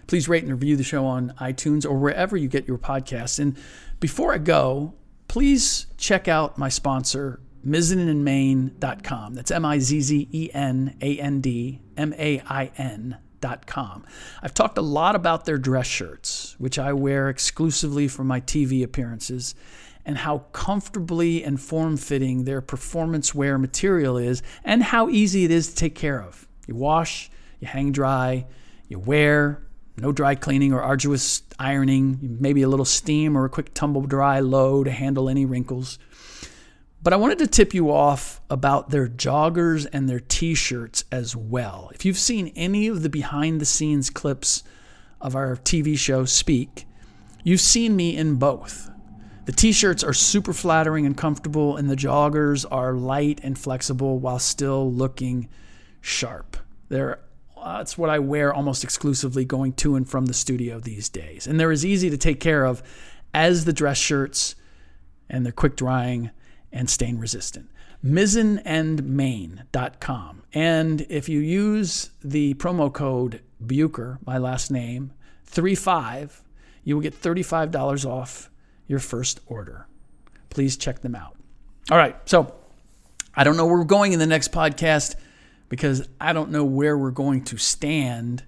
Please 0.07 0.29
rate 0.29 0.43
and 0.43 0.53
review 0.53 0.77
the 0.77 0.85
show 0.85 1.07
on 1.07 1.35
iTunes 1.41 1.85
or 1.85 1.97
wherever 1.97 2.37
you 2.37 2.49
get 2.49 2.69
your 2.69 2.79
podcasts. 2.79 3.39
And 3.39 3.57
before 4.01 4.35
I 4.35 4.39
go, 4.39 4.95
please 5.29 5.87
check 5.97 6.29
out 6.29 6.59
my 6.59 6.69
sponsor, 6.69 7.41
mizzenandmain.com. 7.67 9.35
That's 9.35 9.51
M 9.51 9.65
I 9.65 9.79
Z 9.79 10.01
Z 10.01 10.29
E 10.31 10.51
N 10.53 10.97
A 11.01 11.19
N 11.19 11.41
D 11.41 11.81
M 11.97 12.15
A 12.19 12.41
I 12.47 12.71
N.com. 12.77 14.05
I've 14.43 14.55
talked 14.55 14.79
a 14.79 14.83
lot 14.83 15.17
about 15.17 15.45
their 15.45 15.59
dress 15.59 15.87
shirts, 15.87 16.55
which 16.59 16.79
I 16.79 16.93
wear 16.93 17.29
exclusively 17.29 18.09
for 18.09 18.25
my 18.25 18.41
TV 18.41 18.83
appearances, 18.83 19.55
and 20.05 20.19
how 20.19 20.39
comfortably 20.53 21.43
and 21.43 21.61
form 21.61 21.97
fitting 21.97 22.45
their 22.45 22.61
performance 22.61 23.35
wear 23.35 23.59
material 23.59 24.19
is, 24.19 24.43
and 24.65 24.83
how 24.83 25.09
easy 25.09 25.45
it 25.45 25.51
is 25.51 25.69
to 25.69 25.75
take 25.75 25.95
care 25.95 26.23
of. 26.23 26.47
You 26.67 26.75
wash, 26.75 27.31
you 27.61 27.67
hang 27.67 27.93
dry, 27.93 28.47
you 28.89 28.99
wear, 28.99 29.63
no 29.97 30.13
dry 30.13 30.35
cleaning 30.35 30.73
or 30.73 30.83
arduous 30.83 31.43
ironing, 31.59 32.39
maybe 32.41 32.63
a 32.63 32.69
little 32.69 32.85
steam 32.85 33.37
or 33.37 33.45
a 33.45 33.49
quick 33.51 33.75
tumble 33.75 34.03
dry 34.03 34.41
low 34.41 34.85
to 34.85 34.91
handle 34.91 35.29
any 35.29 35.47
wrinkles. 35.47 35.99
But 37.03 37.13
I 37.13 37.17
wanted 37.17 37.39
to 37.41 37.47
tip 37.47 37.75
you 37.75 37.93
off 37.93 38.41
about 38.49 38.89
their 38.89 39.07
joggers 39.07 39.87
and 39.93 40.09
their 40.09 40.21
t 40.21 40.55
shirts 40.55 41.05
as 41.13 41.37
well. 41.37 41.91
If 41.95 42.05
you've 42.05 42.19
seen 42.19 42.51
any 42.57 42.89
of 42.89 43.03
the 43.03 43.11
behind 43.11 43.61
the 43.61 43.67
scenes 43.67 44.09
clips 44.09 44.63
of 45.21 45.37
our 45.37 45.57
TV 45.57 45.99
show 45.99 46.25
Speak, 46.25 46.87
you've 47.43 47.61
seen 47.61 47.95
me 47.95 48.17
in 48.17 48.37
both. 48.37 48.91
The 49.45 49.53
t 49.53 49.71
shirts 49.73 50.03
are 50.03 50.15
super 50.15 50.55
flattering 50.55 51.05
and 51.05 51.15
comfortable, 51.15 51.77
and 51.77 51.91
the 51.91 51.97
joggers 51.97 52.65
are 52.71 52.95
light 52.95 53.39
and 53.43 53.59
flexible 53.59 54.19
while 54.19 54.39
still 54.39 54.91
looking 54.91 55.51
sharp. 56.01 56.57
They're 56.89 57.21
Uh, 57.65 57.79
that's 57.79 57.97
what 57.97 58.11
I 58.11 58.19
wear 58.19 58.53
almost 58.53 58.85
exclusively 58.85 59.47
going 59.47 59.73
to 59.75 59.95
and 59.97 60.07
from 60.07 60.27
the 60.27 60.35
studio 60.35 60.79
these 60.79 61.09
days. 61.09 61.47
And 61.47 61.59
they're 61.59 61.73
as 61.73 61.87
easy 61.87 62.11
to 62.11 62.19
take 62.19 62.39
care 62.39 62.67
of 62.67 62.83
as 63.33 63.65
the 63.65 63.73
dress 63.73 63.97
shirts, 63.97 64.55
and 65.31 65.47
they're 65.47 65.53
quick 65.53 65.75
drying 65.75 66.31
and 66.71 66.91
stain 66.91 67.19
resistant. 67.19 67.71
Mizzenandmain.com. 68.05 70.43
And 70.53 71.07
if 71.09 71.31
you 71.31 71.41
use 71.41 72.11
the 72.23 72.53
promo 72.55 72.93
code 72.93 73.41
Bucher, 73.59 74.19
my 74.27 74.37
last 74.37 74.71
name, 74.71 75.13
35, 75.47 76.43
you 76.85 76.97
will 76.97 77.03
get 77.03 77.19
$35 77.19 78.05
off 78.05 78.51
your 78.87 78.99
first 78.99 79.41
order. 79.47 79.87
Please 80.51 80.77
check 80.77 81.01
them 81.01 81.15
out. 81.15 81.35
All 81.91 81.97
right, 81.97 82.15
so 82.29 82.55
I 83.35 83.43
don't 83.43 83.57
know 83.57 83.65
where 83.65 83.79
we're 83.79 83.85
going 83.85 84.13
in 84.13 84.19
the 84.19 84.27
next 84.27 84.53
podcast 84.53 85.15
because 85.75 86.09
I 86.21 86.33
don't 86.33 86.53
know 86.53 86.63
where 86.63 86.97
we're 86.97 87.11
going 87.11 87.43
to 87.47 87.57
stand 87.57 88.45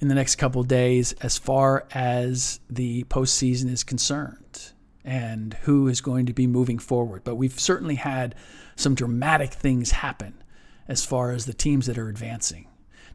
in 0.00 0.08
the 0.08 0.14
next 0.14 0.36
couple 0.36 0.62
days 0.62 1.12
as 1.20 1.36
far 1.36 1.86
as 1.92 2.58
the 2.70 3.04
postseason 3.04 3.70
is 3.70 3.84
concerned 3.84 4.72
and 5.04 5.52
who 5.64 5.88
is 5.88 6.00
going 6.00 6.24
to 6.24 6.32
be 6.32 6.46
moving 6.46 6.78
forward. 6.78 7.22
But 7.22 7.34
we've 7.34 7.60
certainly 7.60 7.96
had 7.96 8.34
some 8.76 8.94
dramatic 8.94 9.52
things 9.52 9.90
happen 9.90 10.42
as 10.88 11.04
far 11.04 11.32
as 11.32 11.44
the 11.44 11.52
teams 11.52 11.84
that 11.84 11.98
are 11.98 12.08
advancing. 12.08 12.66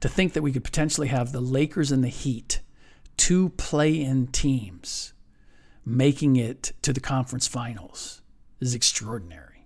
To 0.02 0.08
think 0.08 0.34
that 0.34 0.43
we 0.43 0.52
could 0.52 0.64
potentially 0.64 1.08
have 1.08 1.32
the 1.32 1.41
Lakers 1.41 1.91
and 1.91 2.04
the 2.04 2.10
Heat, 2.10 2.62
two 3.18 3.50
play 3.50 4.00
in 4.00 4.28
teams, 4.28 5.14
making 5.84 6.36
it 6.36 6.74
to 6.84 6.93
the 6.93 7.00
conference 7.00 7.47
finals 7.47 8.22
is 8.60 8.76
extraordinary. 8.76 9.66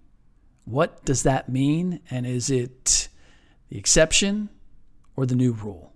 What 0.64 1.04
does 1.04 1.24
that 1.24 1.50
mean? 1.50 2.00
And 2.10 2.26
is 2.26 2.50
it 2.50 3.10
the 3.74 3.80
exception 3.80 4.50
or 5.16 5.26
the 5.26 5.34
new 5.34 5.52
rule. 5.52 5.92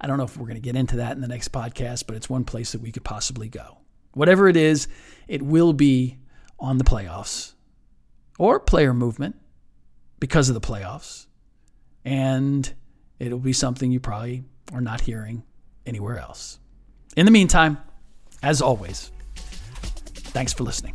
I 0.00 0.06
don't 0.06 0.16
know 0.16 0.22
if 0.22 0.36
we're 0.36 0.46
going 0.46 0.54
to 0.54 0.60
get 0.60 0.76
into 0.76 0.98
that 0.98 1.10
in 1.10 1.20
the 1.20 1.26
next 1.26 1.50
podcast, 1.50 2.06
but 2.06 2.14
it's 2.14 2.30
one 2.30 2.44
place 2.44 2.70
that 2.70 2.80
we 2.80 2.92
could 2.92 3.02
possibly 3.02 3.48
go. 3.48 3.78
Whatever 4.12 4.48
it 4.48 4.56
is, 4.56 4.86
it 5.26 5.42
will 5.42 5.72
be 5.72 6.18
on 6.60 6.78
the 6.78 6.84
playoffs 6.84 7.54
or 8.38 8.60
player 8.60 8.94
movement 8.94 9.34
because 10.20 10.48
of 10.48 10.54
the 10.54 10.60
playoffs. 10.60 11.26
And 12.04 12.72
it'll 13.18 13.40
be 13.40 13.52
something 13.52 13.90
you 13.90 13.98
probably 13.98 14.44
are 14.72 14.80
not 14.80 15.00
hearing 15.00 15.42
anywhere 15.84 16.20
else. 16.20 16.60
In 17.16 17.26
the 17.26 17.32
meantime, 17.32 17.76
as 18.40 18.62
always, 18.62 19.10
thanks 19.34 20.52
for 20.52 20.62
listening. 20.62 20.94